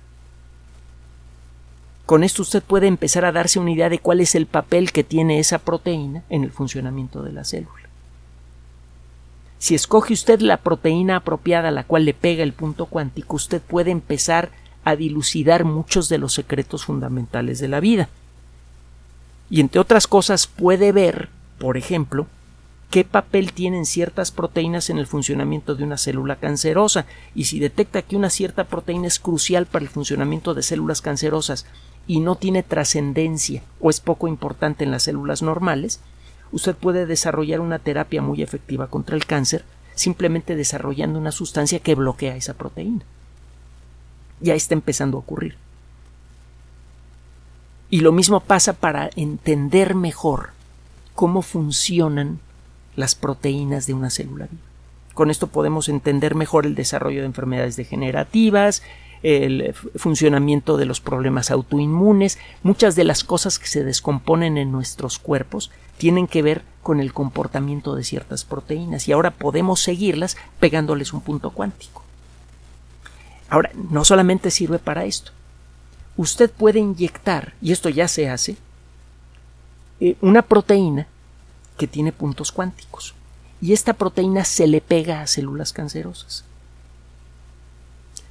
Con 2.07 2.25
esto 2.25 2.43
usted 2.43 2.63
puede 2.63 2.87
empezar 2.87 3.25
a 3.25 3.33
darse 3.33 3.59
una 3.59 3.73
idea 3.73 3.89
de 3.89 3.99
cuál 3.99 4.21
es 4.21 4.37
el 4.37 4.47
papel 4.47 4.93
que 4.93 5.03
tiene 5.03 5.41
esa 5.41 5.59
proteína 5.59 6.23
en 6.29 6.45
el 6.45 6.53
funcionamiento 6.53 7.23
de 7.23 7.33
la 7.33 7.45
célula. 7.45 7.86
Si 9.59 9.75
escoge 9.75 10.13
usted 10.13 10.41
la 10.41 10.59
proteína 10.59 11.17
apropiada 11.17 11.69
a 11.69 11.73
la 11.73 11.85
cual 11.85 12.05
le 12.05 12.15
pega 12.15 12.43
el 12.43 12.53
punto 12.53 12.87
cuántico, 12.87 13.37
usted 13.37 13.61
puede 13.63 13.91
empezar 13.91 14.51
a 14.85 14.97
dilucidar 14.97 15.65
muchos 15.65 16.09
de 16.09 16.19
los 16.19 16.35
secretos 16.35 16.85
fundamentales 16.85 17.59
de 17.59 17.69
la 17.69 17.81
vida. 17.81 18.09
Y 19.51 19.61
entre 19.61 19.81
otras 19.81 20.07
cosas 20.07 20.47
puede 20.47 20.93
ver, 20.93 21.29
por 21.59 21.77
ejemplo, 21.77 22.27
qué 22.91 23.05
papel 23.05 23.53
tienen 23.53 23.87
ciertas 23.87 24.31
proteínas 24.31 24.91
en 24.91 24.99
el 24.99 25.07
funcionamiento 25.07 25.75
de 25.75 25.85
una 25.85 25.99
célula 25.99 26.37
cancerosa 26.37 27.07
y 27.35 27.45
si 27.45 27.59
detecta 27.59 28.03
que 28.03 28.17
una 28.17 28.31
cierta 28.31 28.65
proteína 28.65 29.09
es 29.09 29.19
crucial 29.19 29.67
para 29.67 29.85
el 29.85 29.89
funcionamiento 29.89 30.55
de 30.55 30.63
células 30.63 31.01
cancerosas 31.01 31.67
y 32.07 32.21
no 32.21 32.37
tiene 32.37 32.63
trascendencia 32.63 33.63
o 33.81 33.91
es 33.91 34.01
poco 34.01 34.29
importante 34.29 34.85
en 34.85 34.91
las 34.91 35.05
células 35.05 35.43
normales, 35.43 36.01
usted 36.53 36.75
puede 36.75 37.07
desarrollar 37.07 37.61
una 37.61 37.79
terapia 37.79 38.23
muy 38.23 38.43
efectiva 38.43 38.89
contra 38.89 39.17
el 39.17 39.27
cáncer 39.27 39.65
simplemente 39.97 40.55
desarrollando 40.55 41.19
una 41.19 41.33
sustancia 41.33 41.81
que 41.81 41.97
bloquea 41.97 42.37
esa 42.37 42.55
proteína. 42.55 43.03
Ya 44.41 44.55
está 44.55 44.75
empezando 44.75 45.17
a 45.17 45.21
ocurrir. 45.21 45.57
Y 47.89 48.01
lo 48.01 48.13
mismo 48.13 48.41
pasa 48.41 48.75
para 48.75 49.11
entender 49.17 49.95
mejor 49.95 50.51
cómo 51.15 51.43
funcionan 51.43 52.39
las 52.95 53.15
proteínas 53.15 53.87
de 53.87 53.95
una 53.95 54.11
célula 54.11 54.47
viva. 54.51 54.63
Con 55.15 55.31
esto 55.31 55.47
podemos 55.47 55.89
entender 55.89 56.35
mejor 56.35 56.67
el 56.67 56.75
desarrollo 56.75 57.21
de 57.21 57.27
enfermedades 57.27 57.77
degenerativas, 57.77 58.83
el 59.27 59.75
funcionamiento 59.97 60.77
de 60.77 60.85
los 60.85 61.01
problemas 61.01 61.51
autoinmunes, 61.51 62.39
muchas 62.63 62.95
de 62.95 63.03
las 63.03 63.25
cosas 63.25 63.59
que 63.59 63.67
se 63.67 63.83
descomponen 63.83 64.57
en 64.57 64.71
nuestros 64.71 65.19
cuerpos 65.19 65.73
tienen 65.99 66.29
que 66.29 66.43
ver 66.43 66.63
con 66.85 67.01
el 67.01 67.13
comportamiento 67.13 67.97
de 67.97 68.05
ciertas 68.05 68.45
proteínas 68.45 69.09
y 69.09 69.13
ahora 69.13 69.33
podemos 69.33 69.81
seguirlas 69.81 70.37
pegándoles 70.61 71.13
un 71.13 71.23
punto 71.23 71.51
cuántico. 71.51 72.05
Ahora, 73.49 73.73
no 73.91 74.05
solamente 74.05 74.53
sirve 74.53 74.79
para 74.79 75.05
esto. 75.05 75.33
Usted 76.17 76.49
puede 76.49 76.79
inyectar, 76.79 77.55
y 77.61 77.73
esto 77.73 77.89
ya 77.89 78.07
se 78.07 78.31
hace, 78.31 78.57
eh, 79.99 80.17
una 80.21 80.43
proteína 80.43 81.09
que 81.77 81.89
tiene 81.89 82.13
puntos 82.13 82.53
cuánticos. 82.53 83.15
Y 83.61 83.73
esta 83.73 83.93
proteína 83.93 84.45
se 84.45 84.69
le 84.69 84.81
pega 84.81 85.21
a 85.21 85.27
células 85.27 85.73
cancerosas. 85.73 86.45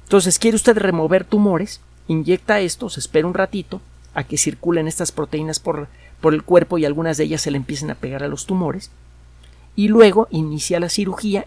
Entonces, 0.06 0.38
quiere 0.38 0.54
usted 0.54 0.78
remover 0.78 1.24
tumores, 1.24 1.80
inyecta 2.06 2.60
esto, 2.60 2.88
se 2.88 3.00
espera 3.00 3.26
un 3.26 3.34
ratito 3.34 3.80
a 4.14 4.22
que 4.22 4.38
circulen 4.38 4.86
estas 4.86 5.10
proteínas 5.10 5.58
por, 5.58 5.88
por 6.20 6.32
el 6.32 6.44
cuerpo 6.44 6.78
y 6.78 6.84
algunas 6.84 7.16
de 7.16 7.24
ellas 7.24 7.42
se 7.42 7.50
le 7.50 7.56
empiecen 7.56 7.90
a 7.90 7.96
pegar 7.96 8.22
a 8.22 8.28
los 8.28 8.46
tumores. 8.46 8.90
Y 9.74 9.88
luego 9.88 10.28
inicia 10.30 10.80
la 10.80 10.88
cirugía 10.88 11.46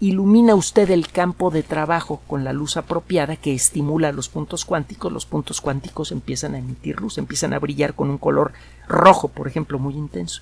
ilumina 0.00 0.54
usted 0.54 0.90
el 0.90 1.08
campo 1.08 1.50
de 1.50 1.62
trabajo 1.62 2.22
con 2.26 2.42
la 2.42 2.54
luz 2.54 2.78
apropiada 2.78 3.36
que 3.36 3.54
estimula 3.54 4.12
los 4.12 4.30
puntos 4.30 4.64
cuánticos, 4.64 5.12
los 5.12 5.26
puntos 5.26 5.60
cuánticos 5.60 6.10
empiezan 6.10 6.54
a 6.54 6.58
emitir 6.58 7.00
luz, 7.00 7.18
empiezan 7.18 7.52
a 7.52 7.58
brillar 7.58 7.94
con 7.94 8.08
un 8.08 8.16
color 8.16 8.52
rojo, 8.88 9.28
por 9.28 9.46
ejemplo, 9.46 9.78
muy 9.78 9.94
intenso. 9.94 10.40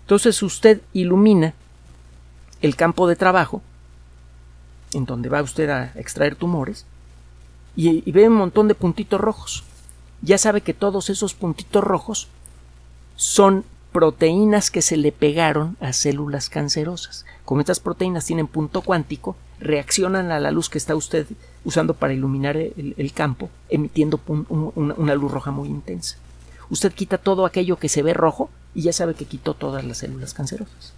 Entonces 0.00 0.42
usted 0.42 0.80
ilumina 0.94 1.52
el 2.62 2.74
campo 2.74 3.06
de 3.06 3.16
trabajo 3.16 3.60
en 4.94 5.04
donde 5.04 5.28
va 5.28 5.42
usted 5.42 5.68
a 5.70 5.92
extraer 5.96 6.36
tumores 6.36 6.86
y, 7.76 8.10
ve 8.12 8.28
un 8.28 8.34
montón 8.34 8.68
de 8.68 8.74
puntitos 8.74 9.20
rojos. 9.20 9.64
Ya 10.22 10.38
sabe 10.38 10.60
que 10.60 10.74
todos 10.74 11.10
esos 11.10 11.34
puntitos 11.34 11.82
rojos 11.82 12.28
son 13.16 13.64
proteínas 13.92 14.70
que 14.70 14.82
se 14.82 14.96
le 14.96 15.12
pegaron 15.12 15.76
a 15.80 15.92
células 15.92 16.48
cancerosas. 16.48 17.24
Como 17.44 17.60
estas 17.60 17.80
proteínas 17.80 18.24
tienen 18.24 18.46
punto 18.46 18.80
cuántico, 18.80 19.36
reaccionan 19.60 20.32
a 20.32 20.40
la 20.40 20.50
luz 20.50 20.68
que 20.68 20.78
está 20.78 20.96
usted 20.96 21.26
usando 21.64 21.94
para 21.94 22.12
iluminar 22.12 22.56
el, 22.56 23.12
campo, 23.12 23.50
emitiendo 23.68 24.20
una 24.26 25.14
luz 25.14 25.30
roja 25.30 25.50
muy 25.50 25.68
intensa. 25.68 26.16
Usted 26.70 26.92
quita 26.92 27.18
todo 27.18 27.46
aquello 27.46 27.76
que 27.76 27.88
se 27.88 28.02
ve 28.02 28.14
rojo 28.14 28.50
y 28.74 28.82
ya 28.82 28.92
sabe 28.92 29.14
que 29.14 29.26
quitó 29.26 29.54
todas 29.54 29.84
las 29.84 29.98
células 29.98 30.34
cancerosas. 30.34 30.92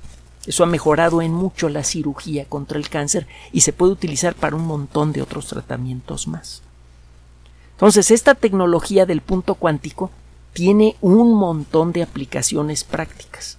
Eso 0.47 0.63
ha 0.63 0.67
mejorado 0.67 1.23
en 1.23 1.33
mucho 1.33 1.69
la 1.69 1.83
cirugía 1.83 2.45
contra 2.45 2.79
el 2.79 2.89
cáncer 2.89 3.27
y 3.53 3.63
se 3.63 3.73
puede 3.73 3.93
utilizar 3.93 4.35
para 4.35 4.57
un 4.57 4.67
montón 4.67 5.13
de 5.13 5.23
otros 5.23 5.49
tratamientos 5.49 6.29
más. 6.29 6.63
Entonces, 7.73 8.11
esta 8.11 8.35
tecnología 8.35 9.05
del 9.05 9.21
punto 9.21 9.57
cuántico 9.57 10.11
tiene 10.53 10.97
un 11.03 11.35
montón 11.35 11.93
de 11.93 12.03
aplicaciones 12.03 12.85
prácticas. 12.85 13.59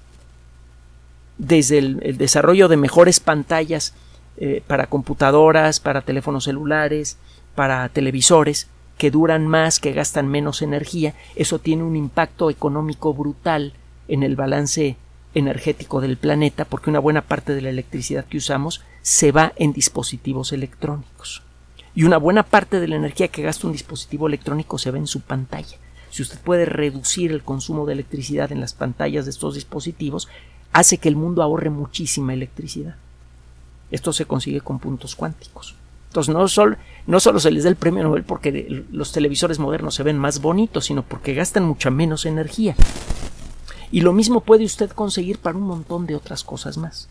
Desde 1.38 1.78
el, 1.78 2.18
desarrollo 2.18 2.68
de 2.68 2.78
mejores 2.78 3.20
pantallas 3.20 3.94
eh, 4.38 4.64
para 4.66 4.88
computadoras, 4.88 5.80
para 5.80 6.02
teléfonos 6.02 6.46
celulares, 6.46 7.18
para 7.54 7.88
televisores, 7.90 8.68
que 8.98 9.12
duran 9.12 9.46
más, 9.48 9.80
que 9.80 9.94
gastan 9.94 10.28
menos 10.28 10.64
energía, 10.64 11.14
eso 11.36 11.60
tiene 11.60 11.84
un 11.84 11.96
impacto 11.96 12.50
económico 12.50 13.14
brutal 13.14 13.74
en 14.08 14.24
el 14.24 14.36
balance 14.36 14.98
energético 15.38 16.02
del 16.02 16.18
planeta 16.18 16.66
porque 16.66 16.90
una 16.90 17.00
buena 17.00 17.22
parte 17.22 17.54
de 17.54 17.62
la 17.62 17.70
electricidad 17.70 18.26
que 18.26 18.38
usamos 18.38 18.82
se 19.02 19.32
va 19.32 19.54
en 19.56 19.74
dispositivos 19.74 20.52
electrónicos. 20.52 21.44
Y 21.94 22.04
una 22.04 22.18
buena 22.18 22.44
parte 22.44 22.80
de 22.80 22.88
la 22.88 22.96
energía 22.96 23.28
que 23.28 23.42
gasta 23.42 23.68
un 23.68 23.74
dispositivo 23.74 24.28
electrónico 24.28 24.78
se 24.78 24.92
ve 24.92 25.00
en 25.00 25.08
su 25.08 25.22
pantalla. 25.22 25.78
Si 26.10 26.22
usted 26.22 26.40
puede 26.40 26.66
reducir 26.66 27.32
el 27.32 27.44
consumo 27.44 27.86
de 27.86 27.94
electricidad 27.94 28.52
en 28.52 28.62
las 28.62 28.74
pantallas 28.74 29.26
de 29.26 29.32
estos 29.32 29.56
dispositivos, 29.56 30.28
hace 30.74 30.98
que 30.98 31.10
el 31.10 31.16
mundo 31.16 31.44
ahorre 31.44 31.70
muchísima 31.70 32.34
electricidad. 32.34 32.96
Esto 33.92 34.14
se 34.14 34.26
consigue 34.26 34.62
con 34.62 34.80
puntos 34.80 35.16
cuánticos. 35.16 35.76
Entonces 36.10 36.34
no 36.34 36.48
solo, 36.48 36.78
no 37.06 37.20
solo 37.20 37.40
se 37.40 37.52
les 37.52 37.64
da 37.64 37.70
el 37.70 37.76
premio 37.76 38.04
Nobel 38.04 38.24
porque 38.24 38.84
los 38.92 39.12
televisores 39.12 39.60
modernos 39.60 39.96
se 39.96 40.04
ven 40.04 40.18
más 40.18 40.42
bonitos, 40.42 40.86
sino 40.86 41.04
porque 41.04 41.34
gastan 41.34 41.64
mucha 41.64 41.90
menos 41.90 42.26
energía. 42.26 42.76
Y 43.92 44.02
lo 44.02 44.14
mismo 44.14 44.42
puede 44.42 44.66
usted 44.66 44.92
conseguir 44.92 45.40
para 45.40 45.58
un 45.58 45.64
montón 45.64 46.06
de 46.06 46.16
otras 46.16 46.44
cosas 46.44 46.78
más. 46.78 47.08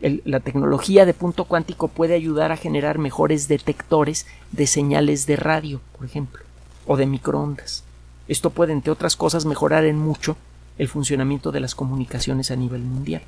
la 0.00 0.40
tecnología 0.40 1.06
de 1.06 1.14
punto 1.14 1.44
cuántico 1.44 1.88
puede 1.88 2.14
ayudar 2.14 2.52
a 2.52 2.58
generar 2.58 2.98
mejores 2.98 3.48
detectores 3.48 4.26
de 4.52 4.66
señales 4.66 5.26
de 5.26 5.36
radio, 5.36 5.80
por 5.96 6.04
ejemplo, 6.04 6.42
o 6.86 6.98
de 6.98 7.06
microondas. 7.06 7.84
Esto 8.28 8.50
puede, 8.50 8.72
entre 8.72 8.92
otras 8.92 9.16
cosas, 9.16 9.46
mejorar 9.46 9.84
en 9.84 9.98
mucho 9.98 10.36
el 10.76 10.88
funcionamiento 10.88 11.52
de 11.52 11.60
las 11.60 11.74
comunicaciones 11.74 12.50
a 12.50 12.56
nivel 12.56 12.82
mundial. 12.82 13.22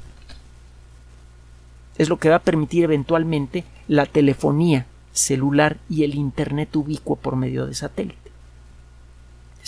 Es 1.99 2.09
lo 2.09 2.19
que 2.19 2.29
va 2.29 2.37
a 2.37 2.43
permitir 2.43 2.85
eventualmente 2.85 3.65
la 3.89 4.05
telefonía 4.05 4.87
celular 5.12 5.79
y 5.89 6.05
el 6.05 6.15
Internet 6.15 6.75
ubicuo 6.77 7.17
por 7.17 7.37
medio 7.37 7.67
de 7.67 7.75
satélite. 7.75 8.26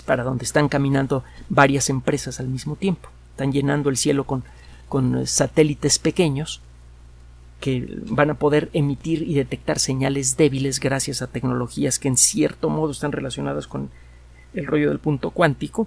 Para 0.08 0.24
donde 0.24 0.46
están 0.46 0.70
caminando 0.70 1.22
varias 1.50 1.90
empresas 1.90 2.40
al 2.40 2.48
mismo 2.48 2.76
tiempo. 2.76 3.10
Están 3.32 3.52
llenando 3.52 3.90
el 3.90 3.98
cielo 3.98 4.24
con, 4.24 4.42
con 4.88 5.26
satélites 5.26 5.98
pequeños 5.98 6.62
que 7.60 7.86
van 8.06 8.30
a 8.30 8.34
poder 8.34 8.70
emitir 8.72 9.20
y 9.20 9.34
detectar 9.34 9.78
señales 9.78 10.38
débiles 10.38 10.80
gracias 10.80 11.20
a 11.20 11.26
tecnologías 11.26 11.98
que 11.98 12.08
en 12.08 12.16
cierto 12.16 12.70
modo 12.70 12.92
están 12.92 13.12
relacionadas 13.12 13.66
con 13.66 13.90
el 14.54 14.66
rollo 14.66 14.88
del 14.88 14.98
punto 14.98 15.30
cuántico 15.30 15.86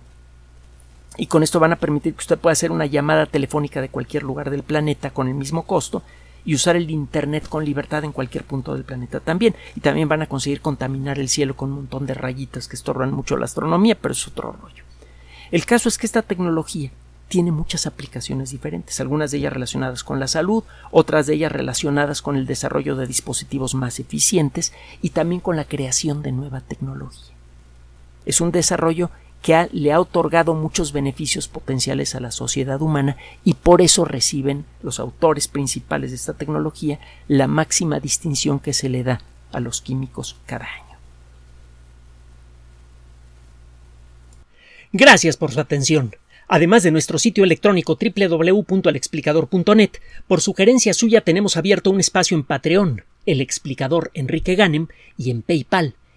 y 1.17 1.25
con 1.25 1.41
esto 1.41 1.59
van 1.59 1.73
a 1.73 1.77
permitir 1.77 2.13
que 2.13 2.19
usted 2.19 2.37
pueda 2.37 2.51
hacer 2.51 2.71
una 2.71 2.85
llamada 2.85 3.25
telefónica 3.25 3.81
de 3.81 3.89
cualquier 3.89 4.21
lugar 4.21 4.51
del 4.51 4.61
planeta 4.61 5.09
con 5.09 5.29
el 5.29 5.33
mismo 5.33 5.63
costo 5.63 6.03
y 6.45 6.55
usar 6.55 6.75
el 6.75 6.89
Internet 6.89 7.47
con 7.47 7.65
libertad 7.65 8.03
en 8.03 8.11
cualquier 8.11 8.43
punto 8.43 8.73
del 8.73 8.83
planeta 8.83 9.19
también. 9.19 9.55
Y 9.75 9.81
también 9.81 10.09
van 10.09 10.21
a 10.21 10.27
conseguir 10.27 10.61
contaminar 10.61 11.19
el 11.19 11.29
cielo 11.29 11.55
con 11.55 11.69
un 11.69 11.75
montón 11.77 12.05
de 12.05 12.13
rayitas 12.13 12.67
que 12.67 12.75
estorban 12.75 13.13
mucho 13.13 13.37
la 13.37 13.45
astronomía, 13.45 13.95
pero 13.95 14.13
es 14.13 14.27
otro 14.27 14.51
rollo. 14.53 14.83
El 15.51 15.65
caso 15.65 15.89
es 15.89 15.97
que 15.97 16.05
esta 16.05 16.21
tecnología 16.21 16.91
tiene 17.27 17.51
muchas 17.51 17.87
aplicaciones 17.87 18.51
diferentes, 18.51 18.99
algunas 18.99 19.31
de 19.31 19.37
ellas 19.37 19.53
relacionadas 19.53 20.03
con 20.03 20.19
la 20.19 20.27
salud, 20.27 20.65
otras 20.91 21.27
de 21.27 21.35
ellas 21.35 21.51
relacionadas 21.51 22.21
con 22.21 22.35
el 22.35 22.45
desarrollo 22.45 22.97
de 22.97 23.07
dispositivos 23.07 23.73
más 23.73 23.99
eficientes 23.99 24.73
y 25.01 25.11
también 25.11 25.39
con 25.39 25.55
la 25.55 25.63
creación 25.63 26.23
de 26.23 26.33
nueva 26.33 26.59
tecnología. 26.59 27.33
Es 28.25 28.41
un 28.41 28.51
desarrollo 28.51 29.11
que 29.41 29.67
le 29.71 29.91
ha 29.91 29.99
otorgado 29.99 30.53
muchos 30.53 30.93
beneficios 30.93 31.47
potenciales 31.47 32.15
a 32.15 32.19
la 32.19 32.31
sociedad 32.31 32.81
humana 32.81 33.17
y 33.43 33.55
por 33.55 33.81
eso 33.81 34.05
reciben 34.05 34.65
los 34.83 34.99
autores 34.99 35.47
principales 35.47 36.11
de 36.11 36.17
esta 36.17 36.33
tecnología 36.33 36.99
la 37.27 37.47
máxima 37.47 37.99
distinción 37.99 38.59
que 38.59 38.73
se 38.73 38.89
le 38.89 39.03
da 39.03 39.21
a 39.51 39.59
los 39.59 39.81
químicos 39.81 40.37
cada 40.45 40.65
año. 40.65 40.97
Gracias 44.93 45.37
por 45.37 45.51
su 45.51 45.59
atención 45.59 46.13
además 46.51 46.83
de 46.83 46.91
nuestro 46.91 47.17
sitio 47.17 47.45
electrónico 47.45 47.97
www.alexplicador.net. 47.97 49.91
Por 50.27 50.41
sugerencia 50.41 50.93
suya 50.93 51.21
tenemos 51.21 51.55
abierto 51.55 51.89
un 51.91 52.01
espacio 52.01 52.35
en 52.35 52.43
Patreon, 52.43 53.05
el 53.25 53.39
explicador 53.39 54.11
Enrique 54.13 54.55
Ganem, 54.55 54.87
y 55.17 55.31
en 55.31 55.43
PayPal, 55.43 55.95